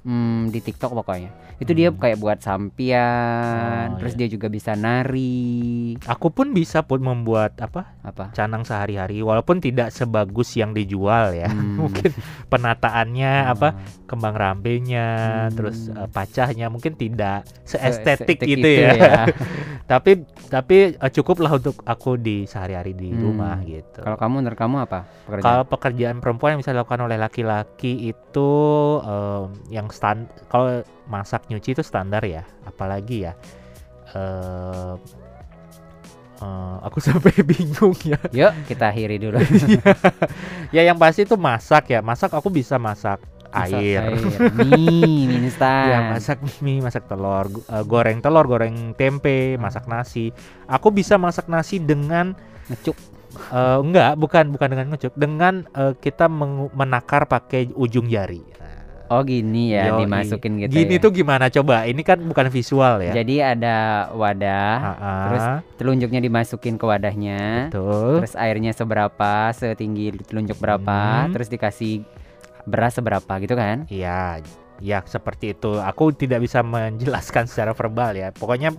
Hmm, 0.02 0.50
di 0.50 0.58
TikTok 0.58 0.98
pokoknya. 0.98 1.30
Itu 1.62 1.78
dia 1.78 1.94
Hmm. 1.94 2.02
kayak 2.02 2.18
buat 2.18 2.42
sampian, 2.42 3.94
Oh, 3.94 3.98
terus 4.02 4.18
iya. 4.18 4.26
dia 4.26 4.34
juga 4.34 4.50
bisa 4.50 4.74
nari. 4.74 5.94
Aku 6.10 6.34
pun 6.34 6.52
bisa 6.52 6.82
pun 6.82 6.98
membuat 7.00 7.54
apa? 7.62 7.94
Apa? 8.02 8.34
Canang 8.34 8.66
sehari-hari 8.66 9.22
walaupun 9.22 9.62
tidak 9.62 9.94
sebagus 9.94 10.58
yang 10.58 10.74
dijual 10.74 11.32
ya. 11.32 11.46
Hmm. 11.54 11.86
mungkin 11.86 12.18
penataannya 12.50 13.34
apa? 13.48 13.70
Ah, 13.72 14.00
Kembang 14.10 14.36
rambenya, 14.36 15.08
Hmm. 15.48 15.56
terus 15.56 15.88
eh, 15.88 16.10
pacahnya 16.10 16.68
mungkin 16.68 16.98
tidak 16.98 17.46
se- 17.62 17.78
seestetik 17.78 18.42
seestetik 18.42 18.50
gitu 18.50 18.68
itu 18.68 18.70
ya. 18.84 19.30
tapi 19.92 20.24
tapi 20.48 20.96
eh, 20.96 21.12
cukuplah 21.12 21.52
untuk 21.52 21.84
aku 21.84 22.16
di 22.16 22.48
sehari-hari 22.48 22.96
di 22.96 23.12
Hmm. 23.12 23.20
rumah 23.20 23.60
gitu. 23.62 24.00
Kalau 24.00 24.16
kamu 24.16 24.34
menurut 24.40 24.56
kamu 24.56 24.76
apa? 24.88 25.04
Pekerjaan? 25.28 25.44
Kalau 25.44 25.64
pekerjaan 25.68 26.18
perempuan 26.24 26.56
yang 26.56 26.62
bisa 26.64 26.72
dilakukan 26.72 27.04
oleh 27.04 27.20
laki-laki 27.20 28.08
itu 28.08 28.52
em, 29.04 29.44
yang 29.68 29.92
stand 29.92 30.32
kalau 30.48 30.80
masak 31.06 31.44
nyuci 31.52 31.76
itu 31.76 31.84
standar 31.84 32.24
ya, 32.24 32.48
apalagi 32.64 33.28
ya. 33.28 33.36
em, 34.16 34.96
eh, 36.40 36.76
aku 36.82 36.98
sampai 37.12 37.36
bingung 37.44 37.96
ya. 38.08 38.20
Yuk 38.32 38.52
kita 38.72 38.96
akhiri 38.96 39.20
dulu. 39.20 39.44
Ya 40.72 40.88
yang 40.88 40.96
pasti 40.96 41.28
itu 41.28 41.36
masak 41.36 41.92
ya. 41.92 42.00
Masak 42.00 42.32
aku 42.32 42.48
bisa 42.48 42.80
masak, 42.80 43.20
Masak 43.52 43.78
air. 43.78 44.02
mie, 44.58 45.28
mie 45.28 45.40
instan. 45.44 45.86
Ya 45.86 46.00
masak 46.08 46.40
mie, 46.60 46.80
masak 46.80 47.04
telur, 47.06 47.46
eh, 47.48 47.84
goreng 47.84 48.20
telur, 48.20 48.46
goreng 48.46 48.92
tempe, 48.94 49.56
masak 49.56 49.86
nasi. 49.86 50.32
Aku 50.66 50.90
bisa 50.90 51.16
masak 51.16 51.46
nasi 51.46 51.78
dengan 51.78 52.34
ngecuk. 52.68 52.96
Eh, 53.48 53.78
enggak, 53.80 54.16
bukan 54.16 54.50
bukan 54.50 54.68
dengan 54.70 54.88
ngejuk, 54.90 55.14
dengan 55.14 55.64
eh, 55.70 55.94
kita 55.94 56.28
menakar 56.70 57.24
pakai 57.26 57.72
ujung 57.74 58.08
jari. 58.08 58.44
Nah, 58.54 58.70
Oh 59.10 59.24
gini 59.24 59.76
ya, 59.76 59.92
Yoi. 59.92 60.04
dimasukin 60.04 60.56
gitu 60.58 60.72
Gini 60.72 60.96
ya. 60.96 61.04
tuh 61.04 61.12
gimana 61.12 61.48
coba? 61.48 61.84
Ini 61.84 62.00
kan 62.00 62.16
bukan 62.22 62.48
visual 62.48 63.00
ya. 63.02 63.12
Jadi 63.14 63.44
ada 63.44 63.78
wadah, 64.10 64.76
Ah, 64.80 65.24
terus 65.28 65.44
telunjuknya 65.76 66.20
dimasukin 66.22 66.76
ke 66.76 66.86
wadahnya, 66.86 67.68
betul. 67.68 68.24
terus 68.24 68.36
airnya 68.36 68.72
seberapa, 68.72 69.52
setinggi 69.52 70.16
telunjuk 70.24 70.56
berapa, 70.56 71.28
Hmm. 71.28 71.32
terus 71.32 71.48
dikasih 71.48 72.08
beras 72.64 72.96
seberapa 72.96 73.34
gitu 73.40 73.54
kan? 73.54 73.86
Iya, 73.88 74.42
ya 74.80 75.00
seperti 75.04 75.54
itu. 75.54 75.78
Aku 75.78 76.12
tidak 76.12 76.42
bisa 76.42 76.62
menjelaskan 76.62 77.46
secara 77.46 77.72
verbal 77.72 78.14
ya. 78.14 78.30
Pokoknya 78.30 78.74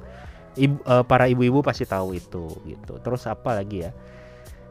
ibu, 0.55 0.79
eh, 0.83 1.05
para 1.05 1.27
ibu-ibu 1.27 1.61
pasti 1.61 1.85
tahu 1.85 2.13
itu 2.13 2.47
gitu. 2.63 2.99
Terus 2.99 3.25
apa 3.25 3.57
lagi 3.57 3.85
ya? 3.85 3.93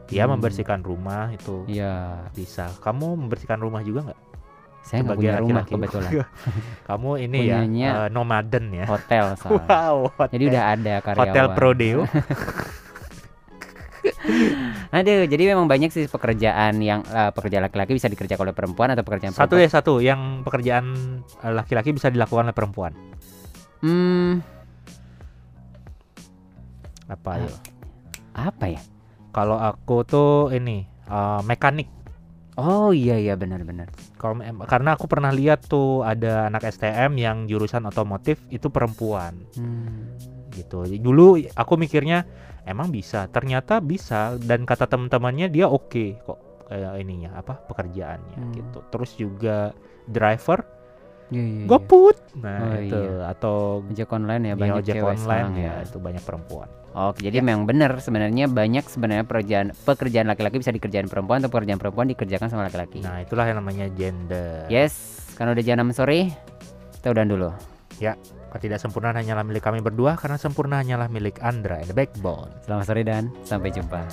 Ya 0.08 0.28
Hmm. 0.28 0.36
membersihkan 0.36 0.84
rumah 0.84 1.32
itu 1.32 1.64
Iya, 1.64 2.28
bisa. 2.32 2.68
Kamu 2.78 3.16
membersihkan 3.16 3.56
rumah 3.56 3.80
juga 3.80 4.12
nggak? 4.12 4.20
saya 4.82 5.06
nggak 5.06 5.14
punya 5.14 5.38
rumah 5.38 5.62
kebetulan, 5.62 6.10
Kamu 6.90 7.14
ini 7.14 7.38
Punyanya 7.46 7.86
ya 7.86 7.94
eh, 8.02 8.08
nomaden 8.10 8.64
ya. 8.74 8.90
hotel 8.90 9.30
soalnya. 9.40 9.70
Wow, 9.70 10.10
hotel, 10.10 10.32
Jadi 10.34 10.44
udah 10.50 10.62
ada 10.68 10.94
karyawan. 10.98 11.22
hotel 11.22 11.46
Prodeo. 11.54 12.00
Aduh, 14.92 15.24
jadi 15.24 15.48
memang 15.48 15.64
banyak 15.64 15.88
sih 15.88 16.04
pekerjaan 16.04 16.76
yang 16.78 17.00
eh, 17.02 17.32
pekerjaan 17.32 17.64
laki-laki 17.64 17.96
bisa 17.96 18.06
dikerjakan 18.06 18.44
oleh 18.44 18.52
perempuan 18.52 18.92
atau 18.92 19.00
pekerjaan 19.00 19.32
satu 19.32 19.56
perempuan. 19.56 19.64
ya 19.64 19.68
satu 19.70 19.92
yang 19.98 20.20
pekerjaan 20.44 20.84
eh, 21.40 21.48
laki-laki 21.50 21.90
bisa 21.90 22.12
dilakukan 22.12 22.44
oleh 22.44 22.54
perempuan. 22.54 22.92
Hmm, 23.80 24.44
Apa 27.08 27.40
ya? 27.40 27.50
apa 28.32 28.64
ya? 28.68 28.80
Kalau 29.30 29.56
aku 29.56 30.04
tuh 30.04 30.32
ini 30.52 30.84
eh, 30.86 31.40
mekanik. 31.42 31.88
Oh 32.52 32.92
iya 32.92 33.16
iya 33.16 33.32
benar-benar. 33.32 33.88
Kalau 34.20 34.36
karena 34.68 34.92
aku 34.92 35.08
pernah 35.08 35.32
lihat 35.32 35.64
tuh 35.64 36.04
ada 36.04 36.52
anak 36.52 36.68
STM 36.68 37.16
yang 37.16 37.36
jurusan 37.48 37.80
otomotif 37.82 38.44
itu 38.52 38.68
perempuan 38.68 39.40
Hmm. 39.56 40.12
gitu. 40.52 40.84
Dulu 40.84 41.48
aku 41.48 41.80
mikirnya 41.80 42.28
emang 42.64 42.88
bisa, 42.88 43.26
ternyata 43.26 43.78
bisa 43.78 44.38
dan 44.38 44.62
kata 44.62 44.86
teman-temannya 44.86 45.48
dia 45.48 45.66
oke 45.66 46.22
kok 46.22 46.38
kayak 46.66 46.98
ininya 46.98 47.36
apa 47.36 47.58
pekerjaannya 47.66 48.38
Hmm. 48.38 48.52
gitu. 48.54 48.78
Terus 48.88 49.10
juga 49.14 49.56
driver 50.04 50.64
Iya 51.28 51.40
iya. 51.40 51.54
iya. 51.64 51.66
goput. 51.66 52.16
Nah, 52.36 52.60
Oh, 52.60 52.76
itu 52.76 52.98
iya. 52.98 53.24
atau 53.28 53.56
Ojek 53.88 54.08
online 54.12 54.42
ya 54.42 54.48
ya, 54.48 54.54
banyak 54.54 54.76
ojek 54.78 54.94
cewek 54.94 55.04
online 55.06 55.24
sekarang 55.24 55.52
ya 55.56 55.72
itu 55.80 55.98
banyak 55.98 56.22
perempuan. 56.22 56.68
Oke, 56.92 57.24
jadi 57.24 57.40
memang 57.40 57.64
benar 57.64 57.96
sebenarnya 58.04 58.52
banyak 58.52 58.84
sebenarnya 58.84 59.24
pekerjaan 59.24 59.72
pekerjaan 59.72 60.28
laki-laki 60.28 60.60
bisa 60.60 60.76
dikerjain 60.76 61.08
perempuan 61.08 61.40
atau 61.40 61.48
pekerjaan 61.48 61.80
perempuan 61.80 62.04
dikerjakan 62.12 62.52
sama 62.52 62.68
laki-laki. 62.68 63.00
Nah, 63.00 63.24
itulah 63.24 63.48
yang 63.48 63.64
namanya 63.64 63.88
gender. 63.96 64.68
Yes, 64.68 64.92
karena 65.32 65.56
udah 65.56 65.64
jam 65.64 65.80
6 65.80 65.96
sore, 65.96 66.28
kita 67.00 67.16
udah 67.16 67.24
dulu. 67.24 67.48
Ketidaksempurnaan 68.52 69.16
hanyalah 69.16 69.48
milik 69.48 69.64
kami 69.64 69.80
berdua 69.80 70.12
karena 70.20 70.36
sempurna 70.36 70.84
hanyalah 70.84 71.08
milik 71.08 71.40
Andra 71.40 71.80
and 71.80 71.88
the 71.88 71.96
Backbone. 71.96 72.52
Selamat 72.68 72.84
sore 72.84 73.00
dan 73.00 73.32
sampai 73.48 73.72
jumpa. 73.72 74.04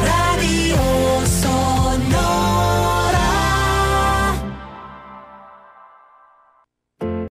Radio 0.00 0.80
Sonora. 1.28 2.47